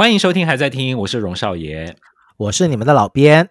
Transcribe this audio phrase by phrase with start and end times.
[0.00, 1.94] 欢迎收听，还在听，我是荣少爷，
[2.38, 3.50] 我是你们的老编。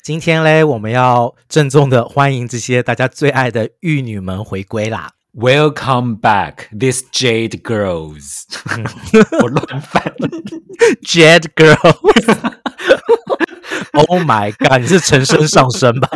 [0.00, 8.44] 今天嘞，我们要郑重的欢迎这些大家最爱的玉女们回归啦！Welcome back, these Jade girls。
[9.42, 10.14] 我乱翻
[11.02, 12.38] ，Jade girls。
[14.08, 14.82] Oh my god！
[14.82, 16.08] 你是成身上身吧？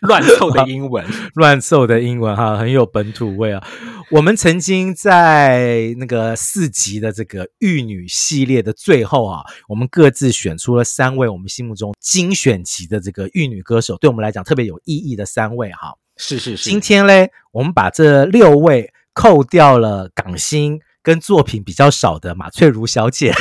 [0.00, 3.66] 乱凑的英文， 乱凑的英文哈，很有本土味啊。
[4.10, 15.94] 我们曾经在那个四集的这个玉女系列的最后啊，我们各自选出了三位我们心目中精选集的这个玉女歌手，对我们来讲特别有意义的三位哈。
[16.16, 16.68] 是是是。
[16.70, 23.32] 今天嘞，我们把这六位扣掉了港星跟作品比较少的马翠如小姐。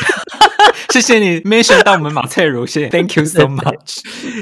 [0.94, 3.98] 谢谢你 mention 到我们马翠如，谢谢， Thank you so much。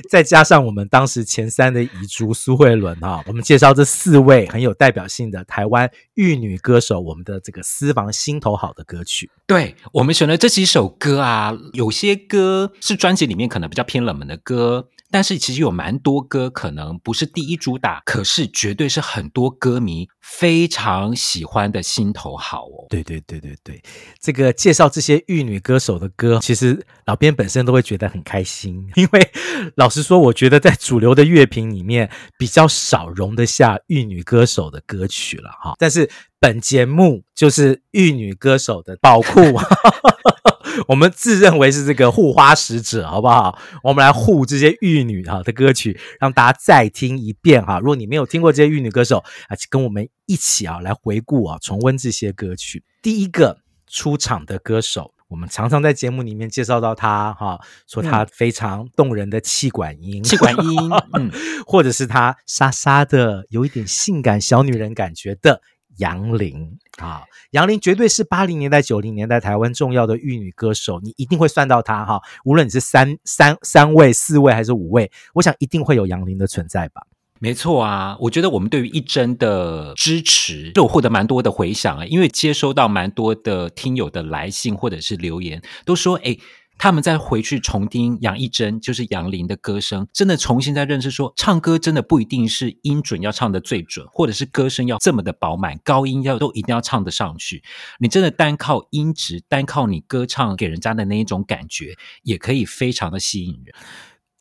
[0.09, 9.29] 再加上我们当时前三的遗珠苏慧伦啊， 我们介绍这四位很有代表性的台湾玉女歌手，我们的这个私房心头好的歌曲。
[9.47, 14.89] 对，我们选了这几首歌啊，有些歌是专辑里面可能比较偏冷门的歌。
[15.11, 22.87] 但是其实有蛮多歌可能不是第一主打，可是绝对是很多歌迷非常喜欢的心头好哦。
[22.89, 23.81] 对对对对对，
[24.19, 29.31] 这个介绍这些玉女歌手的歌，其实老编本身都会觉得很开心， 因为
[29.75, 35.73] 老实说，我觉得在主流的乐评里面比较少容得下玉女歌手的歌曲了哈。
[35.77, 39.41] 但是本节目就是玉女歌手的宝库。
[40.87, 43.57] 我们自认为是这个护花使者，好不好？
[43.83, 47.79] 我们来护这些玉女哈的歌曲，让大家再听一遍哈。
[47.79, 52.83] 如果你没有听过这些玉女歌手啊，跟我们一起啊来回顾啊，重温这些歌曲。
[53.01, 61.31] 第一个出场的歌手，我们常常在节目里面介绍到他哈，说他非常动人的气管音，气管音， 嗯，
[61.65, 65.61] 或者是他沙沙的有一点性感小女人感觉的。
[65.97, 72.21] 杨林啊，杨林绝对是八零年代、九零年代台湾重要的玉女歌手，你一定会算到她哈。
[72.45, 77.01] 无论你是三三三位、四位还是五位，我想一定会有杨林的存在吧。
[77.39, 86.37] 没错啊，我觉得我们对于一真的支持，就获得蛮多的回响啊，因为接收到蛮多的听友的来信或者是留言，都说哎。
[86.77, 97.63] 他们再回去重听杨一真，就是杨林的歌声，真的重新再认识说，唱歌真的不一定是音准要唱得最准，或者是歌声要这么的饱满，高音要都一定要唱得上去。
[97.99, 103.75] 你真的单靠音质，单靠你歌唱给人家的那一种感觉，也可以非常的吸引人。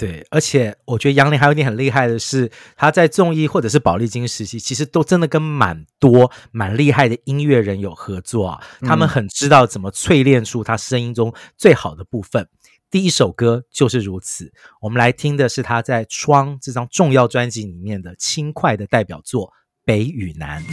[0.01, 8.63] 对，而且我觉得杨林还有一点很厉害的是，他在综艺或者是宝丽金时期，其实都真的跟蛮多蛮厉害的音乐人有合作啊。
[8.81, 12.49] 他们很知道怎么淬炼出他声音中最好的部分。
[12.91, 14.51] 第一首歌就是如此，
[14.81, 19.49] 我们来听的是他在《窗》这张重要专辑里面的轻快的代表作
[19.85, 20.65] 《北与南》。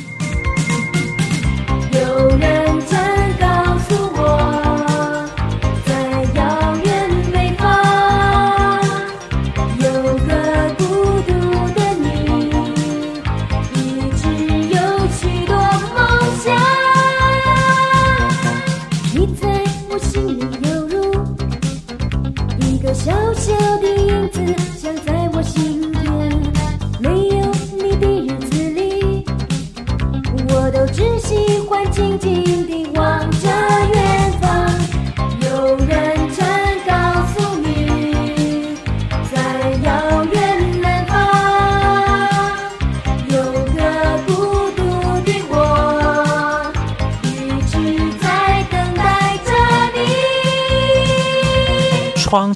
[2.00, 3.78] 有人在窗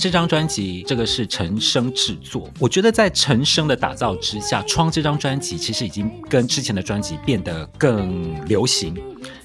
[0.02, 2.50] 这张专辑，这个是陈升制作。
[2.58, 9.00] 我觉得在陈升的打造之下，窗这张专辑其实已经跟之前的专辑变得更流行、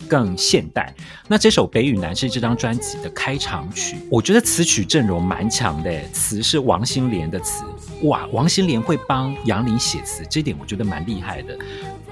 [0.08, 0.94] 更现代。
[1.28, 7.66] 那这首《北与南》是这张专辑的开场曲，我觉得词曲阵容蛮强的，词是王心莲的词。
[8.04, 11.54] 哇，王心莲会帮杨林写词，这点我觉得蛮厉害的。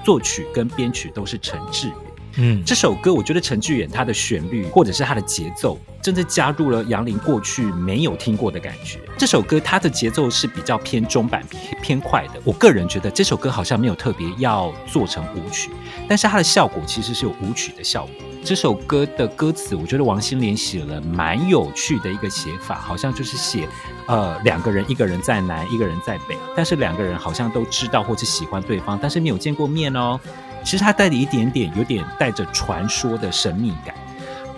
[0.03, 1.91] 作曲跟编曲都是陈志。
[2.37, 8.99] 嗯，这首歌我觉得陈志远他的旋律或者是他的节奏，真的加入了杨林过去没有听过的感觉。
[9.17, 12.41] 这首歌它的节奏是比较偏中板偏偏快的。
[12.43, 15.71] 我个人觉得这首歌好像没有特别要做成舞曲，
[16.07, 18.13] 但是它的效果其实是有舞曲的效果。
[18.43, 23.67] 这首歌的歌词，我觉得王心莲写了蛮有趣的一个写法，好像就是写
[24.05, 30.19] 呃两个人，一个人在南，一个人在北，但是两个人好像都知道或是喜欢对方，但是没有见过面哦。
[30.65, 33.95] 其实它带了一点点，有点带着传说的神秘感。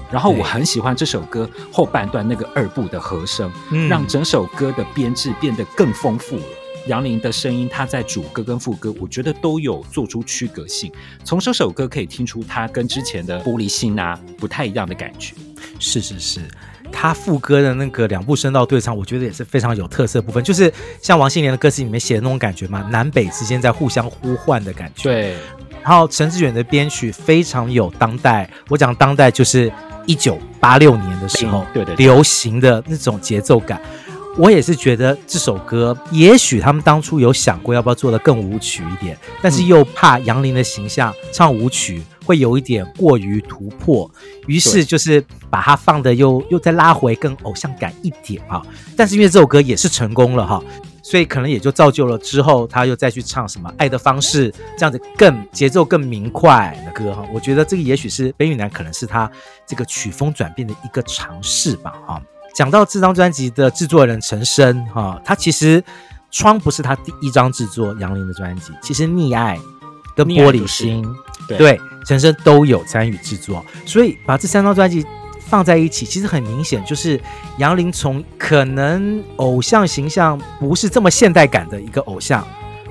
[0.10, 6.44] 然后我很喜欢这首歌后半段那个二部的和声，嗯、让整首歌的编制变得更丰富了。
[6.88, 10.90] 杨林的声音，他在主歌跟副歌，我觉得都有做出区隔性。
[11.26, 15.36] 从这首歌可以听出，他跟之前的《玻璃心》啊不太一样的感觉。
[15.78, 16.40] 是是是，
[16.90, 25.04] 他副歌的那个两部声道对唱，我觉得也是非常有特色部分，就是像王心莲的歌词里面写的那种感觉嘛，南北之间在互相呼唤的感觉。
[25.04, 25.36] 对。
[25.84, 29.72] 然后陈志远的编曲非常有当代，我讲当代就是
[30.06, 33.82] 一九八六年的时候，对对，流行的那种节奏感。
[34.38, 44.08] 我也是觉得这首歌，也许他们当初有想过要不要做的更舞曲一点，但是又怕杨林的形象唱舞曲会有一点过于突破，
[44.46, 48.62] 于是就是把它放的又又再拉回更偶像感一点啊。
[48.96, 50.62] 但是因为这首歌也是成功了哈，
[51.10, 57.26] 所以可能也就造就了之后他又再去唱什么《爱的方式》这样子更节奏更明快的歌哈。
[57.34, 59.32] 我觉得这个也许是北女男可能是他
[59.66, 62.22] 这个曲风转变的一个尝试吧哈。
[62.54, 65.82] 讲到这张专辑的制作人陈升哈，他其实
[66.30, 69.56] 《窗》不是他第一张制作杨林的专辑，其实《溺爱》
[70.14, 71.06] 跟《玻璃心》
[71.58, 75.06] 对陈升都有参与制作，所以把这三张专辑
[75.50, 77.20] 放在一起，其实很明显就是
[77.58, 82.46] 杨林从可能偶像形象不是这么现代感的一个偶像，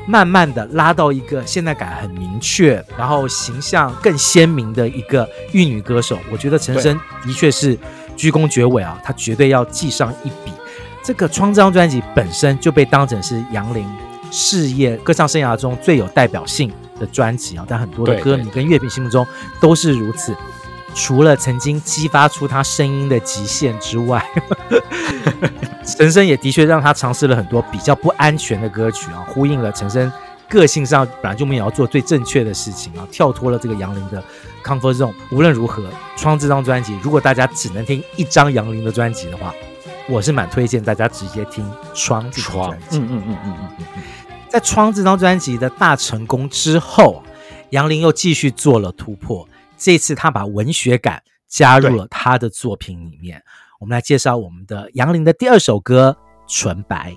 [0.07, 6.19] 慢慢的拉到一个现代感很明确，然后形象更鲜明的一个玉女歌手。
[6.33, 7.79] 我觉得陈升的确是。
[8.17, 10.51] 居功厥伟啊，他绝对要记上一笔。
[11.05, 13.85] 这个《窗》这张专辑本身就被当成是杨林
[14.31, 19.27] 事业歌唱生涯中最有代表性的专辑啊，但很多的歌迷跟乐评心目中
[19.61, 20.35] 都是如此。
[20.97, 24.25] 除了曾经激发出他声音的极限之外，
[25.85, 30.11] 陈升也的确让他尝试了很多比较不安全的歌曲啊，呼应了陈升
[30.49, 34.25] 个性上本来就没有要做最正确的事情啊，跳脱了这个杨林的
[34.65, 35.13] comfort zone。
[35.31, 35.83] 无论如何，
[36.17, 39.55] 《创》这张专辑，如果大家只能听一张杨林的专辑的话，
[40.09, 42.99] 我是蛮推荐大家直接听《窗》这张专辑。
[42.99, 44.03] 嗯嗯嗯嗯嗯嗯。
[44.49, 47.23] 在《窗》这张专辑的大成功之后，
[47.71, 49.47] 杨林又继续做了突破。
[49.77, 53.43] 这次他把文学感加入了他的作品里面。
[53.79, 56.17] 我们来介绍我们的杨林的第二首歌
[56.53, 57.13] 《纯白》。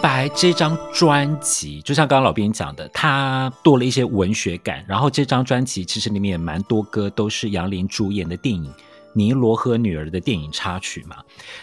[0.00, 4.84] 白这张专辑，就像刚刚老编讲的，它多了一些文学感。
[4.86, 8.64] 然后这张专辑其实里面也蛮多歌都是杨林主演的电影
[9.12, 11.16] 《尼罗河女儿》的电影插曲嘛。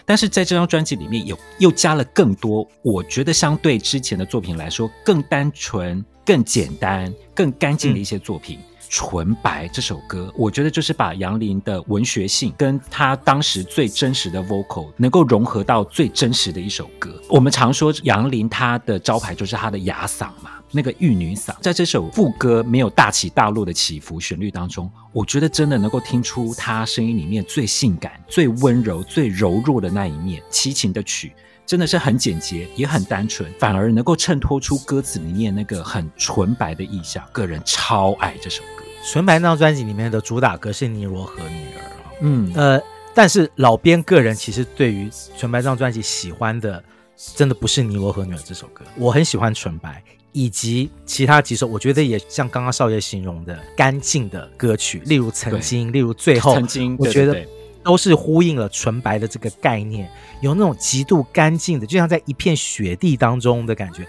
[0.04, 8.58] 但是在这张专辑里面有又加了更多，我觉得相对之前的作品来说更单纯、更简单、更干净的一些作品。
[8.88, 17.20] 纯白这首歌，我觉得就是把杨林的文学性跟他当时最真实的 vocal 能够融合到最真实的一首歌。
[17.28, 30.42] 我们常说杨林他的招牌就是他的哑嗓嘛，那个玉女嗓，在这首副歌没有大起大落的起伏旋律当中，我觉得真的能够听出他声音里面最性感、最温柔、最柔弱的那一面。
[30.50, 31.32] 齐秦的曲。
[31.66, 37.22] 真的是很简洁，也很单纯，反而能够衬托出歌词里面那个很纯白的意象。
[37.32, 41.82] 个人超爱这首歌，《纯白》那张专辑里面的主打歌是《尼罗河女儿》。
[42.20, 42.80] 嗯呃，
[43.12, 46.82] 但是老编个人其实对于《纯白》这张专辑喜欢的，
[47.34, 48.84] 真的不是《尼罗河女儿》这首歌。
[48.94, 56.52] 我很喜欢《纯白》，以及其他几首，我觉得也像刚刚少爷形容的干净的歌曲，例如《曾经》，例如《最后》。
[56.54, 57.44] 曾经，我觉得。
[57.86, 64.04] 都是呼应了纯白的这个概念，有那种极度干净的，就像在一片雪地当中的感觉。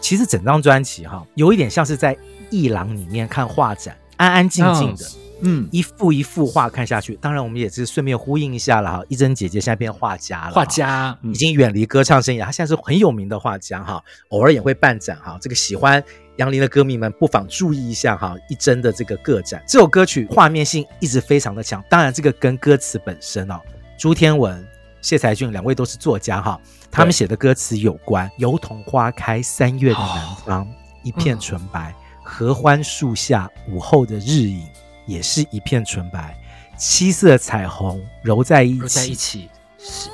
[0.00, 2.16] 其实整张专辑哈，有一点像是在
[2.50, 5.04] 艺廊里面看画展，安安静静的。
[5.04, 5.10] 哦
[5.42, 9.02] 嗯，一幅一幅画看下去，当然我们也是顺便呼应一下了哈。
[9.08, 15.38] 一珍姐姐现在变画家了，画家、嗯、已经远离歌唱生涯，她现在是很有名的画家哈，偶尔也会办展哈。
[15.40, 16.04] 这个喜欢
[16.40, 19.62] 杨林的歌迷们不妨注意一下哈，一真的这个个展。
[19.66, 23.60] 这首歌曲画面性一直非常的强，当然这个跟歌词本身哦，
[23.98, 24.66] 朱天文、
[25.02, 26.58] 谢才俊两位都是作家哈，
[26.90, 28.30] 他们写的歌词有关。
[28.38, 30.66] 油桐花开三月的南方，哦、
[31.02, 31.94] 一片纯白，
[32.24, 34.66] 合欢树下午后的日影。
[35.06, 36.38] 也是一片纯白，
[36.78, 39.50] 七色彩虹揉在一起，揉在一起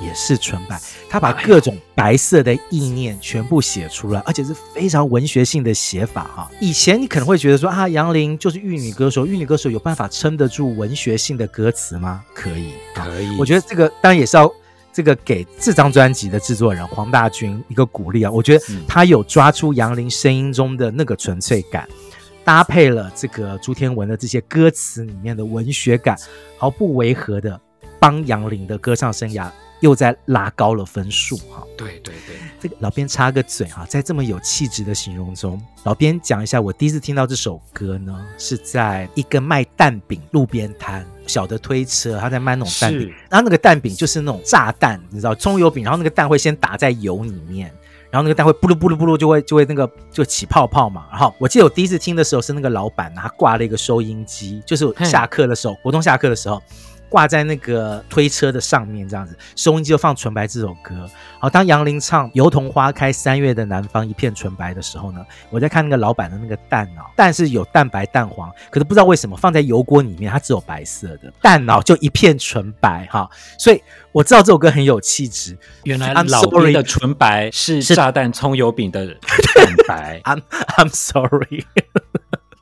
[0.01, 0.79] 也是纯白。
[1.09, 6.51] 他把各种白色的意念全部写出来，而且是非常文学性的写法哈。
[6.59, 12.23] 以前你可能会觉得说啊，杨林就是玉女歌手，玉女歌手有办法撑得住文学性的歌词吗？
[12.33, 13.35] 可以，可以。
[13.37, 14.51] 我觉得这个当然也是要
[14.91, 18.31] 这个给这张专辑的制作人黄大军一个鼓励啊。
[18.31, 21.87] 我觉得他有抓出杨林声音中的那个纯粹感。
[22.43, 26.15] 搭配了这个朱天文的这些歌词里面的文学感，
[26.57, 27.59] 毫不违和的
[27.99, 29.49] 帮杨林的歌唱生涯
[29.79, 31.63] 又在拉高了分数哈。
[31.77, 47.71] 对对对，这个老边插个嘴哈，在这么有气质的形容中，老边讲一下，我第一次听到这首歌呢，是在一个卖蛋饼路边摊，小的推车，他在卖那种蛋饼，然后那个蛋饼就是那种炸蛋，你知道葱油饼，然后那个蛋会先打在油里面。
[48.09, 51.07] 然后那个蛋会布噜布噜布噜就会就会那个就起泡泡嘛。
[51.11, 56.63] 然后我记得我第一次听的时候是那个老板他挂了一个收音机，就是下课的时候，活动下课的时候。
[57.09, 61.09] 挂在那个推车的上面，这样子，收音机就放《纯白》这首歌。
[61.39, 73.29] 好，当杨林唱“油桐花开，三月的南方一片纯白”的时候呢，我在看那个老板的那个蛋脑，蛋是有蛋白、蛋黄，可是不知道为什么放在油锅里面，它只有白色的蛋脑，就一片纯白哈。
[73.57, 75.57] 所以我知道这首歌很有气质。
[75.83, 80.21] 原来老编的纯白是炸弹葱油饼的蛋白。
[80.25, 80.41] I'm
[80.77, 81.65] I'm sorry。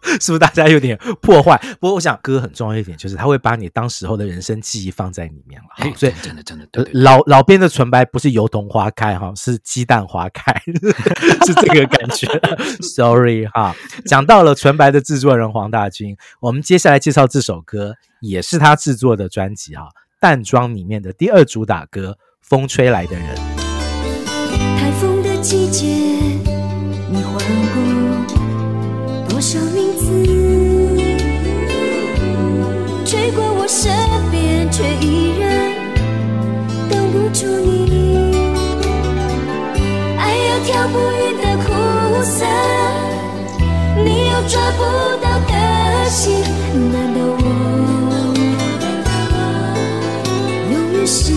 [0.22, 1.58] 是不是大家有点破坏？
[1.80, 5.68] 不过我想歌很重要一点，就是他会把你当时候的人生记忆放在里面了。
[5.76, 10.54] 嘿所以真的真的，对对对老老编的纯白不是油桐花开哈，是鸡蛋花开，
[11.46, 12.28] 是这个感觉。
[12.82, 19.84] Sorry 哈，讲到了纯白的制作人黄大军，我们接下来介绍这首歌，也是他制作的专辑哈，
[20.20, 23.36] 《淡妆》里面的第二主打歌《风吹来的人》。
[24.78, 25.88] 台风的季节，
[27.10, 27.65] 你环
[37.36, 38.32] 住你。
[40.18, 41.68] 爱要挑不匀的苦
[42.24, 42.46] 涩，
[44.06, 44.80] 你又抓不
[45.22, 45.54] 到的
[46.10, 46.42] 心，
[46.94, 47.44] 难道我
[50.72, 51.35] 永远是？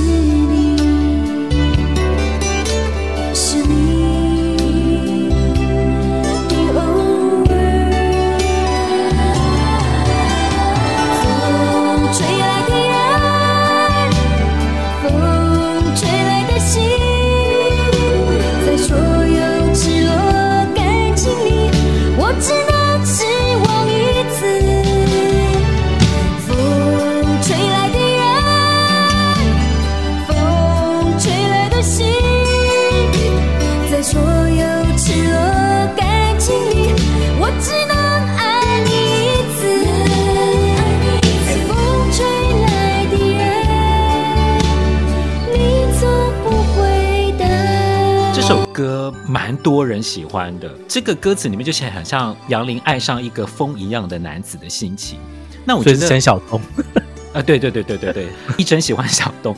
[50.09, 55.19] 喜欢的，这个歌词里面就写很像杨林爱上一个风一样的男子的心情。
[55.67, 56.59] 那我觉得陈晓东
[57.35, 59.55] 啊，对对对对对对，一真喜欢小东。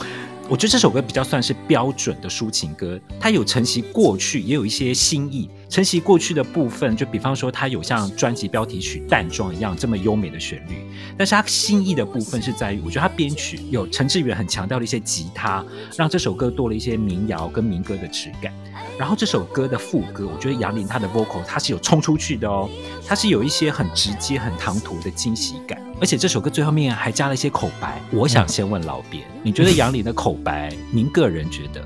[0.49, 5.49] 我觉得这首歌比较算是标准的抒情歌，它有承袭过去，也有一些新意。
[5.69, 10.85] 承袭过去的部分，就比方说它有像专辑标题曲《淡妆》一样这么优美的旋律，
[11.17, 15.65] 但是它新意的部分是在于，我觉得它编曲有陈志远很强调的一些吉他，
[15.97, 18.53] 让这首歌多了一些民谣跟民歌的质感。
[18.99, 22.69] 然后这首歌的副歌，我觉得杨林他的 vocal 他是有冲出去的哦，
[23.07, 28.01] 他是有一些很直接、很唐突的惊喜感，而且这首歌最后面还加了一些口白。
[28.13, 31.83] 我想先问老编，嗯、你觉得杨林的口白，您个人觉得？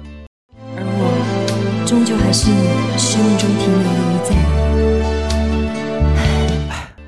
[0.76, 4.36] 而我终究还是你生命中停留的一站。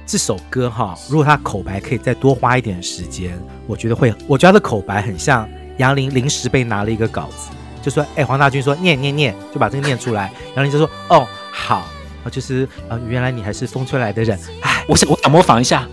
[0.06, 3.36] 这首歌哈，如果他口白可以再多花一点时间，
[3.66, 4.14] 我觉得会。
[4.28, 5.48] 我觉得他的口白很像
[5.78, 7.50] 杨林临时被拿了一个稿子。
[7.86, 11.86] 就说：“哎，黄大军说念念念，就把这个念出来。”然后你就说：“哦，好，
[12.32, 14.36] 就是呃，原来你还是风吹来的人。
[14.62, 15.86] 哎，我想我想模仿一下，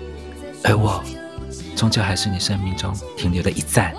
[0.63, 1.03] 而我
[1.75, 3.93] 终究还是你生命中停留的一站。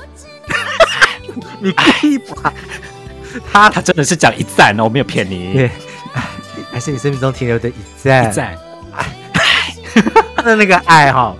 [1.60, 2.52] 你可以把
[3.52, 5.52] 他 他真的是讲一站哦，我没有骗你。
[5.52, 5.70] 对，
[6.72, 8.58] 还是你生命中停留的一赞，一赞，
[10.44, 11.32] 那那个爱哈，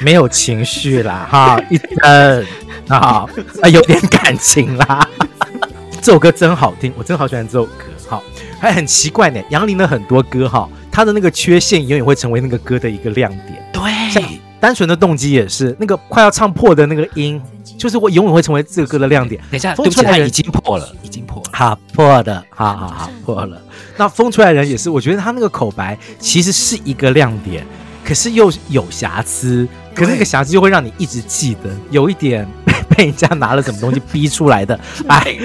[0.00, 2.44] 没有情绪啦哈，一赞
[2.88, 3.26] 啊，
[3.62, 5.08] 啊 有点感情啦。
[6.04, 7.84] 这首歌真好听，我真好喜欢这首歌。
[8.06, 8.22] 好，
[8.60, 13.70] 还很奇怪呢，杨林的很多歌哈，他的那个缺陷永远会成为那个歌的一个亮点。
[13.72, 13.82] 对。
[14.60, 17.40] 单纯的动机也是那个快要唱破的那个音，
[17.78, 19.40] 就是我永远会成为这个歌的亮点。
[19.50, 23.58] 等一下，风出来已经破了，已经破了，好破的，好好好破了。
[23.96, 27.66] 那风出来人也是，我觉得他那个口白其实是一个亮点，
[28.04, 32.46] 可是又有瑕疵，可是那个瑕疵又会让你一直记得，有一点
[32.94, 34.78] 被人家拿了什么东西逼出来的。
[35.08, 35.36] 哎，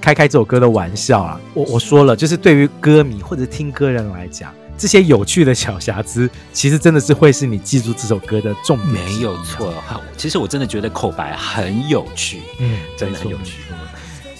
[0.00, 1.40] 开开这首歌的玩笑啊！
[1.54, 4.52] 我我说了，就是对于歌迷或者听歌人来讲。
[4.78, 9.04] 这些有趣的小瑕疵，其实真的是会是你记住这首歌的重点。
[9.06, 13.60] 没有错，好，其实我真的觉得口白很有趣，嗯，真的很有趣。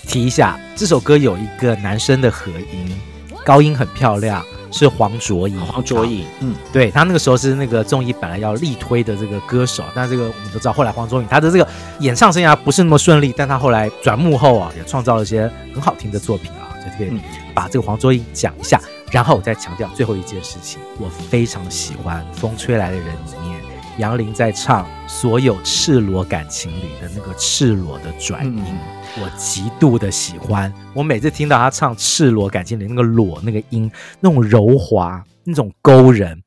[0.06, 3.00] 提一下，这首歌有一个男生的和音，
[3.46, 4.44] 高音很漂亮，
[4.76, 5.58] 是黄卓颖。
[5.60, 11.66] 黄卓颖，嗯，对，他那个时候是那个综艺本来要力推的这个歌手，但这个我们都知道，后来黄卓颖他的这个
[12.00, 17.18] 演唱生涯不是那么顺利，但他后来转幕后啊，也创造了一些很好听的作品啊，就可以
[17.54, 18.78] 把这个黄卓颖讲一下。
[19.12, 23.06] 然后我再强调最后一件事情，我非常喜欢《风吹来的人》
[23.40, 23.60] 里面
[23.98, 28.78] 杨林在唱所有赤裸感情里的那个赤裸的转音，嗯、
[29.18, 30.72] 我极度的喜欢。
[30.94, 36.42] 我每次听到他唱赤裸感情里那个裸那个音，那种柔滑，那种勾人。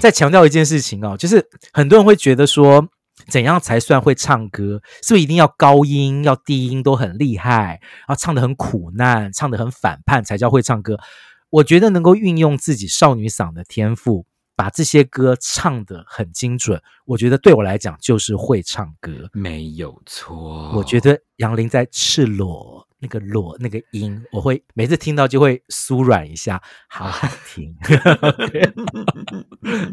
[0.00, 2.88] 再强调一件事情哦，就是很多人会觉得说。
[3.30, 4.80] 怎样才算会唱歌？
[5.02, 10.98] 是不是一定要高音、要低音都很厉害，然后唱得很苦难、唱得很反叛才叫会唱歌？
[11.50, 20.72] 我觉得能够运用自己少女嗓的天赋，把这些歌唱得很精准，我觉得对我来讲就是会唱歌，没有错。
[20.74, 22.84] 我觉得杨林在赤裸。
[22.98, 27.76] 那个裸那个音，我会每次听到就会酥软一下，好好听。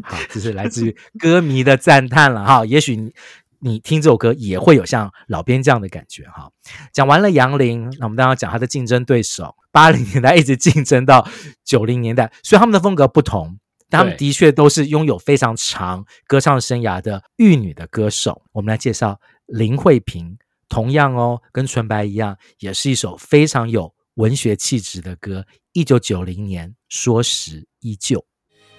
[0.02, 2.64] 好，这是来自于歌迷的赞叹了哈。
[2.64, 3.12] 也许你
[3.58, 6.50] 你听这首歌也会有像老边这样的感觉哈。
[6.92, 11.28] 讲完了杨林，那我们当然讲他的竞争对手，八零年代一直竞争到
[11.62, 13.58] 九零年代，所以他们的风格不同，
[13.94, 18.42] 但他们的确都是拥有非常长歌唱生涯的玉女的歌手。
[18.50, 20.36] 我们来介绍林慧萍。
[20.68, 25.46] 同样哦，跟纯白一样，也是一首非常有文学气质的歌。
[25.72, 28.24] 一九九零年，说时依旧。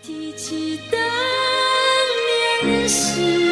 [0.02, 1.00] 提起当
[2.70, 3.45] 年事，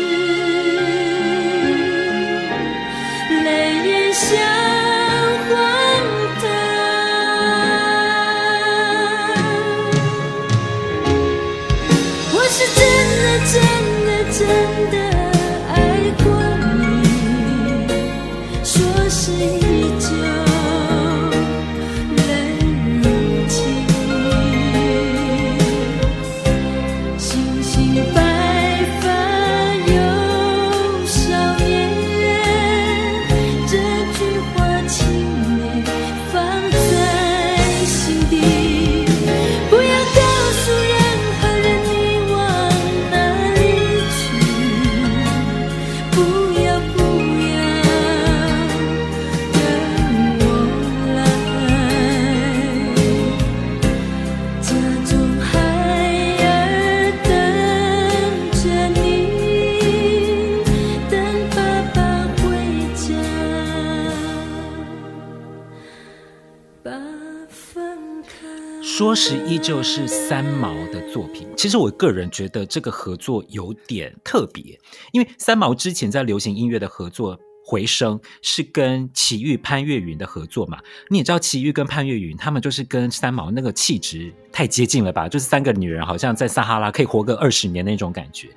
[69.26, 71.48] 时依旧是三毛的作品。
[71.56, 74.78] 其实我个人觉得这个合作有点特别，
[75.14, 80.78] 因为三毛之前在流行音乐的合作《回声》是跟齐豫、潘越云的合作嘛。
[81.08, 85.30] 你也知道齐豫跟潘越云他们就是跟三毛那个气质太接近了吧？
[85.30, 88.50] 就是三个女人好像在撒哈拉可以活个二十年那种感觉。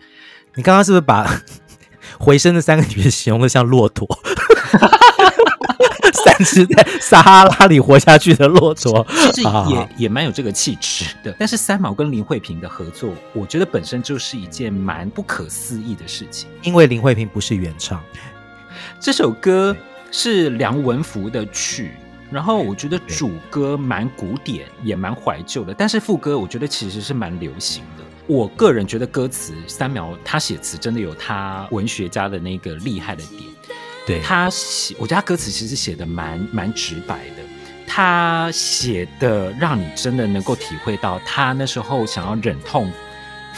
[0.56, 1.28] 你刚刚是不是把
[2.18, 4.04] 《回声》的三个女人形容的像骆驼？
[6.24, 11.34] 三只在撒哈拉里活下去的骆驼，其实也也蛮有这个气质的。
[11.38, 16.48] 但是三毛跟林慧萍的合作，我觉得本身就是一件蛮不可思议的事情。
[16.62, 18.02] 因为林慧萍不是原唱，
[19.00, 19.76] 这首歌
[20.10, 21.92] 是梁文福的曲，
[22.30, 28.04] 然后我觉得主歌蛮古典，也蛮怀旧的，但是副歌我觉得其实是蛮流行的。
[28.26, 33.42] 我个人觉得歌词三毛他写词真的有他文学家的那个厉害的点。
[34.06, 37.42] 对他写，我觉得他歌词其实写的蛮蛮直白的，
[37.86, 42.90] 他写的让你真的能够体会到他那时候想要忍痛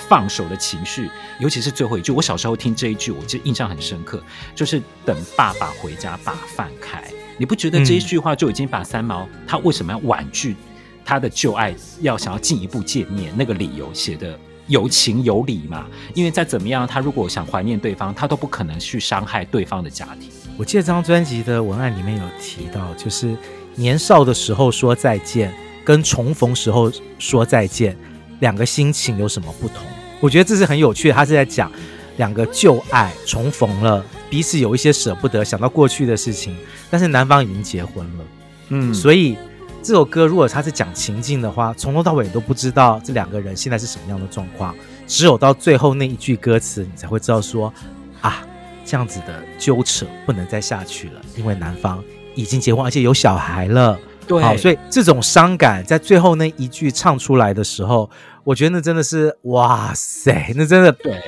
[0.09, 2.11] 放手的情绪，尤其是最后一句。
[2.11, 4.23] 我小时候听这一句，我就印象很深刻，
[4.55, 7.05] 就是等爸爸回家把饭开。
[7.37, 10.57] 你不觉得这一句话就已经把三毛他为什么要婉拒
[11.05, 15.87] 他的旧爱，要想要进一步见面那个理由写的有情有理嘛？
[16.15, 20.31] 因为再怎么样，他如果想怀念对方，他都不可能去伤害对方的家庭。
[20.59, 23.33] 我记得这张专辑的文案里面有提到，就是
[23.77, 26.91] 年少的时候说再见，跟重逢时候
[27.21, 27.97] 说再见，
[28.41, 29.87] 两个心情有什么不同？
[30.19, 31.71] 我觉得这是很有趣的，他是在讲
[32.17, 36.57] 两个旧爱重逢了，彼此有一些舍不得，想到过去的事情，
[36.91, 38.25] 但是男方已经结婚了，
[38.71, 39.37] 嗯，所以
[39.81, 44.75] 这首歌如果他是讲情境的话，从头到尾都不知道这两个人现在是什么样的状况，
[45.07, 47.73] 只有到最后那一句歌词，你才会知道说
[48.21, 48.45] 啊，
[48.89, 52.03] 这样子的纠扯不能再下去了，因为男方
[52.35, 58.09] 已经结婚，而且有小孩了，对，好，所以这种伤感在最后那一句唱出来的时候，
[58.45, 61.21] 我觉得那真的是哇塞，那真的对。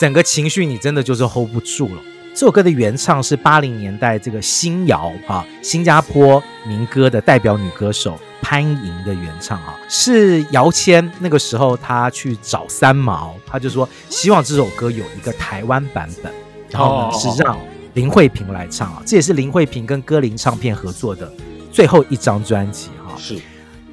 [0.00, 2.02] 整个情绪你真的就是 hold 不住了。
[2.34, 16.30] 这首歌的原唱是八零年代这个新谣啊，新加坡民歌的代表女歌手潘莹的原唱啊，是姚谦那个时候他去找三毛，他就说希望这首歌有一个台湾版本，
[16.70, 17.58] 然后呢是让
[17.94, 21.32] 林慧萍来唱啊，这也是林慧萍跟歌林唱片合作的
[21.72, 23.14] 最后一张专辑哈。
[23.16, 23.38] 是。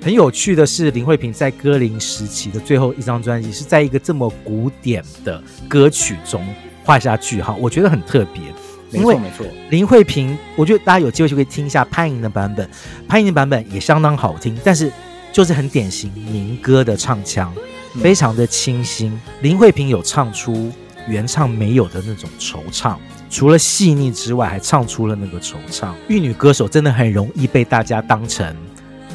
[0.01, 6.45] 很有趣的是，林慧萍在歌林时期的最后一张专辑是在一个这么古典的歌曲中
[6.83, 8.43] 画下句号，我觉得很特别。
[8.91, 9.45] 没错，没错。
[9.69, 12.69] 林慧萍，我觉得大家有机会就可以听一下潘莹的版本，
[13.07, 14.91] 潘莹的版本也相当好听，但是
[15.31, 17.55] 就是很典型民歌的唱腔，
[18.01, 19.17] 非常的清新。
[19.41, 20.69] 林慧萍有唱出
[21.07, 22.95] 原唱没有的那种惆怅，
[23.29, 25.93] 除了细腻之外，还唱出了那个惆怅。
[26.07, 28.55] 玉女歌手真的很容易被大家当成。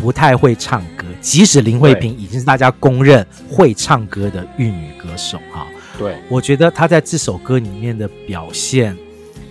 [0.00, 5.66] 不太会唱歌，即使林慧萍已经是大家公认会唱歌的玉女歌手哈。
[5.98, 8.96] 对，我觉得她在这首歌里面的表现，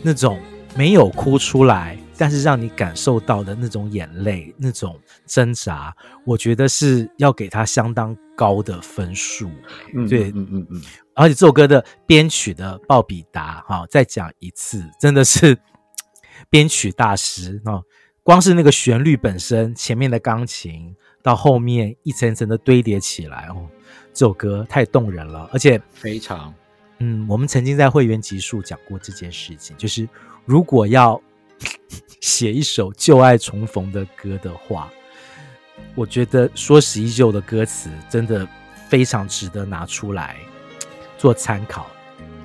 [0.02, 0.39] 那种
[0.73, 9.50] 没有哭出来，但是让你感受到的那种眼泪、那种挣扎，我觉得是要给他相当高的分数。
[9.94, 10.82] 嗯，对，嗯嗯嗯。
[11.14, 15.58] 而且这首歌的编曲的鲍比达哈，再讲一次，真的是
[16.50, 17.82] 编曲大师啊。
[18.24, 23.66] 光是那个旋律本身，前面的钢琴到后面一层层的堆叠起来，哦，
[24.14, 26.54] 这首歌太动人了，而且非常，
[27.00, 30.08] 嗯，我们曾经在会员集数讲过这件事情，就是
[30.44, 31.22] 如果要
[32.20, 34.90] 写一首旧爱重逢的歌的话，
[35.96, 38.48] 我觉得说十一旧的歌词真的
[38.90, 40.36] 非常值得拿出来
[41.18, 41.88] 做参考，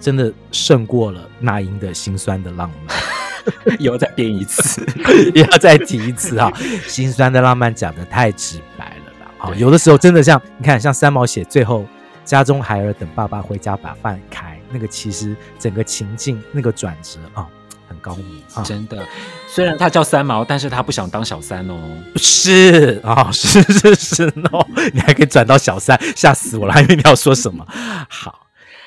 [0.00, 2.96] 真的胜过了那英的心酸的浪漫。
[3.80, 4.86] 又再编一次，
[5.34, 6.48] 也要再提一次啊。
[6.86, 9.30] 心酸的浪漫讲的太直白了啦。
[9.36, 11.84] 好，有的时候真的像你看，像三毛写最后
[12.24, 17.61] 家中孩儿等爸爸回家把饭开，那个其实整个情境那个转折啊，很
[18.02, 18.62] 高明啊。
[18.62, 19.02] 真的，
[19.48, 21.78] 虽然他叫三毛，但是他不想当小三哦。
[22.16, 27.64] 是啊， 是是是哦，你还可以转到小三，吓死我了，还以为你要说什么。
[28.10, 28.40] 好。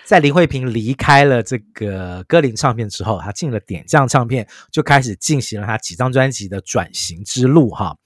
[0.03, 7.97] 在林慧萍离开了这个歌林唱片之后，他进了点将唱片，就开始进行了他几张专辑的转型之路哈。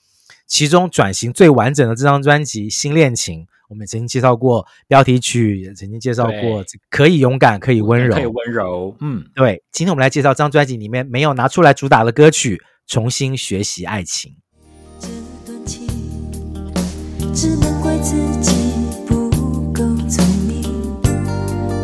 [0.48, 8.96] 其中转型最完整的这张专辑《新恋情》，我们曾经介绍过标题曲，也曾经介绍过可以勇敢，可以温柔，可以温柔。
[9.00, 9.64] 嗯，对。
[9.72, 14.36] 今天我们来介绍这张专辑里面没有拿出来主打的歌曲《重新学习爱情》。
[15.00, 15.08] 这
[15.46, 15.88] 段情
[17.32, 18.74] 只能怪自己
[19.06, 19.30] 不
[19.72, 20.64] 够聪明，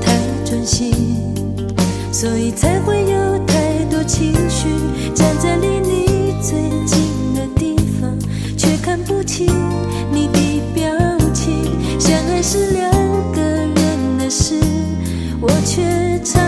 [0.01, 0.91] 太专心
[2.11, 4.69] 所以才会有太多情绪，
[12.55, 12.89] 是两
[13.33, 14.55] 个人的事，
[15.41, 15.83] 我却
[16.23, 16.41] 常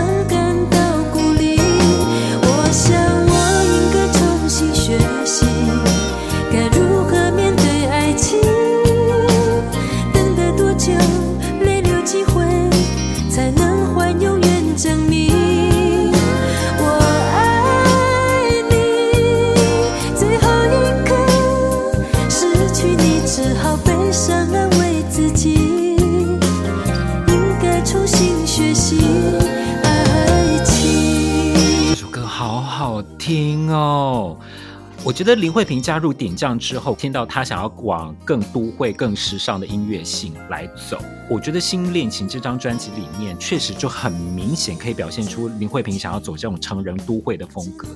[35.08, 41.02] 我觉得林慧萍加入点将之后，听到她想要往更都会、更时尚的音乐性来走。
[41.30, 47.88] 我觉得《新恋情》这张专辑里面，确实就很明显可以表现出林慧萍想要走这种成人都会的风格。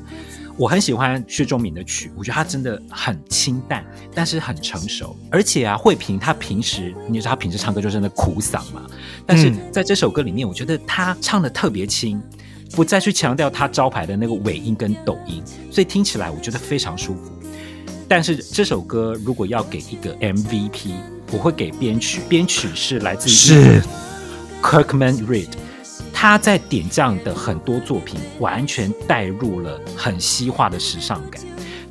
[0.55, 5.13] 我很喜欢薛仲敏的曲，我觉得他真的很清淡，但是很成熟。
[5.29, 8.87] 而且啊，慧萍她平时，你知道她平时唱歌就是那苦嗓嘛，
[9.25, 12.23] 但是在这首歌里面，我觉得她唱得特别轻。
[12.73, 17.31] 不再去强调他招牌的那个尾音跟抖音，所以听起来我觉得非常舒服。
[18.07, 20.93] 但是这首歌如果要给一个 MVP，
[21.31, 23.81] 我会给编曲，编曲是来自于是
[24.61, 25.49] Kirkman Reed，
[26.13, 31.41] 他在点将的很多作品完全带入了很西化的时尚感，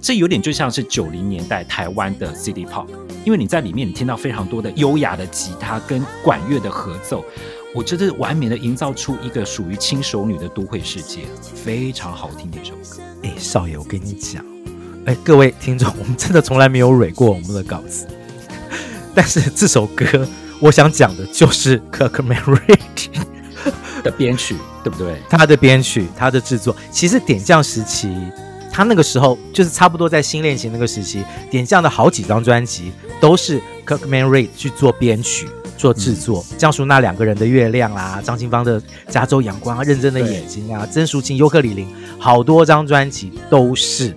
[0.00, 2.86] 这有点就像是九零年代台湾的 City Pop，
[3.24, 7.24] 因为你在里面你听到非常多的优雅的吉他跟管乐的合奏。
[7.72, 11.20] 我觉得完美的营造出一个属于轻熟女的都会世界，
[11.54, 13.00] 非常好听的一首歌。
[13.22, 14.44] 哎，少爷，我跟你讲，
[15.06, 18.08] 哎，各位听众，我们真的从来没有蕊过我们的稿子，
[19.14, 20.04] 但是这首歌
[20.58, 23.22] 我想讲的就是 Kirkman Reed
[24.02, 25.22] 的编曲，对不对？
[25.28, 28.12] 他的编曲，他的制作，其实点将时期，
[28.72, 35.48] 他那个时候就是差不多在新恋情那个时期，点将的好几张专辑都是 Kirkman Reed 去做编曲。
[35.80, 41.86] 做制作，江淑娜两个人的月亮啦，张清芳的加州阳光啊，认真的眼睛啊，曾淑琴尤克里里，
[42.18, 44.14] 好多张专辑都是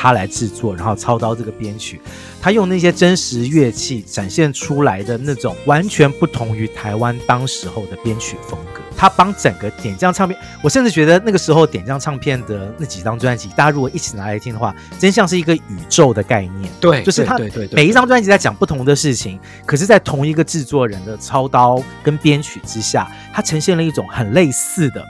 [0.00, 2.00] 他来制作，然后操刀这个编曲，
[2.40, 8.80] 他用那些真实乐器展现出来的那种完全不同于台湾当时候的编曲风格。
[8.96, 16.72] 他帮整个点将唱片，我甚至觉得那个时候点将唱片的那几张专辑，大家如果一起拿来听的话，真像是一个宇宙的概念。
[16.80, 17.36] 对，就是他
[17.72, 25.04] 每一张专辑在讲不同的事情，可是，在同一个制作人的操刀跟编曲之下，它呈现了一种很类似的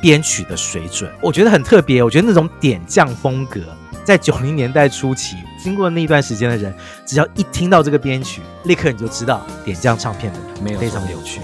[0.00, 2.02] 编曲的水准，我觉得很特别。
[2.02, 3.60] 我觉得那种点将风格，
[4.04, 6.74] 在九零年代初期，经过那一段时间的人，
[7.06, 11.40] 只要一听到这个编曲，立刻你就知道点将唱片的没有非常有趣。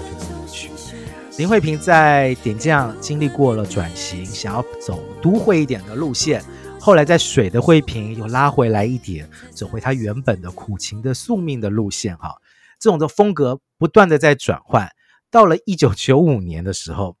[1.37, 6.43] 林慧萍在点将经历过了转型，想要走都会一点的路线，
[6.81, 12.17] 后来在水的慧萍又拉回来一点，走回她原本的苦情的宿命的路线。
[12.17, 12.35] 哈，
[12.77, 14.89] 这种的风格不断的在转换。
[15.31, 17.15] 到了一九九五年的时候，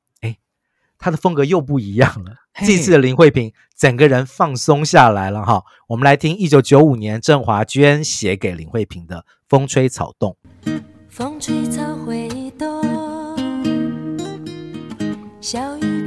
[0.99, 2.33] 哎，她的风格又不一样了。
[2.65, 5.45] 这次的林慧萍整个人放松下来了。
[5.45, 10.35] 哈，我们来听一九九五年郑华娟写给林慧萍的《风吹草动》。
[11.07, 12.67] 风吹草会动。
[15.41, 15.98] 小雨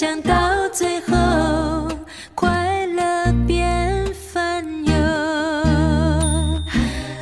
[0.00, 1.86] 想到最后？
[2.34, 4.94] 快乐变烦忧。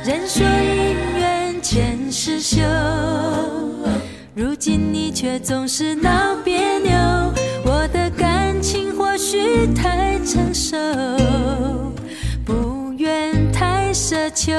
[0.05, 2.61] 人说姻缘前世修
[4.33, 6.93] 如今你却总是闹别扭，
[7.65, 10.77] 我的感情或许太成熟，
[12.45, 14.53] 不愿太奢求。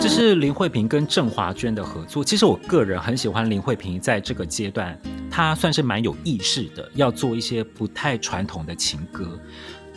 [0.00, 2.24] 这是林慧萍跟郑华娟的合作。
[2.24, 4.96] 其实我个人很喜欢林慧萍在这个阶段，
[5.30, 9.38] 她算是蛮有意识的，要做一些不太传统的情歌。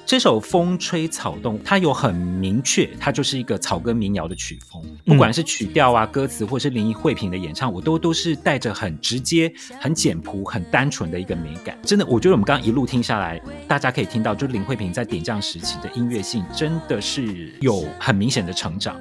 [0.09, 4.83] 这首《风吹草动》，它有很明确，它就是一个草根民谣的曲风。
[5.05, 11.77] 不管是曲调啊、歌词，或是林慧萍的演唱，我都都是带着很直接、很简朴、很单纯的一个美感。
[11.83, 18.99] 真的，我觉得我们刚刚一路听下来，大家可以听到，就是林慧萍在点将时期的音乐性，真的是有很明显的成长。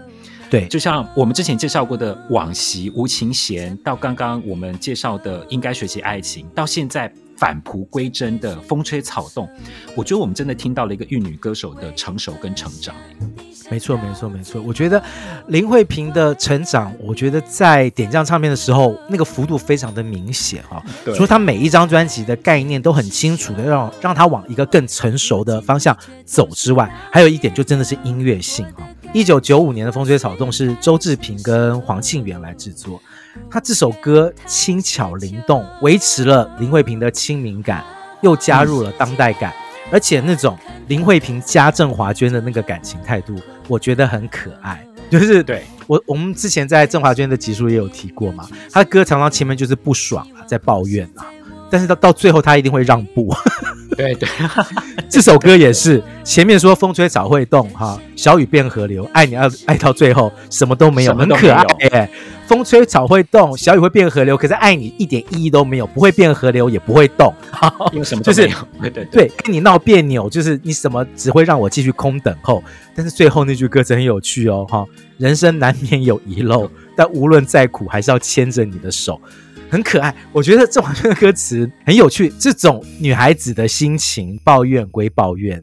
[0.50, 7.10] 对，就像我们之前介绍过的《往昔无情弦》，到刚刚我们介绍的《应该学习爱情》，到现在。
[7.38, 9.48] 返璞归真的风吹草动，
[9.94, 12.94] 我觉得我们真的听到了一个玉女歌手的成熟跟成长。
[13.70, 14.62] 没错，没错，没错。
[14.62, 15.00] 我觉得
[15.48, 20.82] 林慧萍的成长，我觉得在点将唱片的时候，那个幅度非常的明显啊。
[21.04, 21.14] 对。
[21.14, 28.88] 除了她每一张专辑的概念都很清楚的让让她往一个更成熟的方向走之外，还有一点就真的是音乐性啊。
[29.12, 33.00] 一九九五年的风吹草动是周志平跟黄庆元来制作。
[33.50, 37.84] 他这首歌轻巧灵动，维持了林慧萍的亲民感，
[38.22, 39.52] 又加入了当代感，
[39.90, 43.34] 而且那种林慧萍加郑华娟的那个感情态度，
[43.68, 44.84] 我觉得很可爱。
[45.10, 51.24] 就是对我我们之前在郑华娟的集数也有提过嘛，他的歌常常前面就是不爽啊，在抱怨啊，
[51.70, 53.34] 但是到到最后他一定会让步。
[53.96, 54.28] 对 对，
[55.08, 62.10] 这首歌也是前面说风吹草会动哈，小雨变河流，爱你爱爱到最后什么都没有，很可爱哎。
[62.48, 67.30] 风吹草会动，小雨会变河流，可是爱你一点意义都没有，不会变河流也不会动，
[67.92, 68.22] 因为什么。
[68.22, 68.48] 就是、
[68.80, 72.64] 对对对，对，跟你闹别扭，就是你什么只会让我继续空等候。
[72.94, 74.86] 但是最后那句歌词很有趣哦哈，
[75.18, 79.20] 人生难免有遗漏，但无论再苦，还是要牵着你的手。
[79.68, 82.32] 很可爱，我觉得这完全的歌词很有趣。
[82.38, 85.62] 这种女孩子的心情，抱怨归抱怨，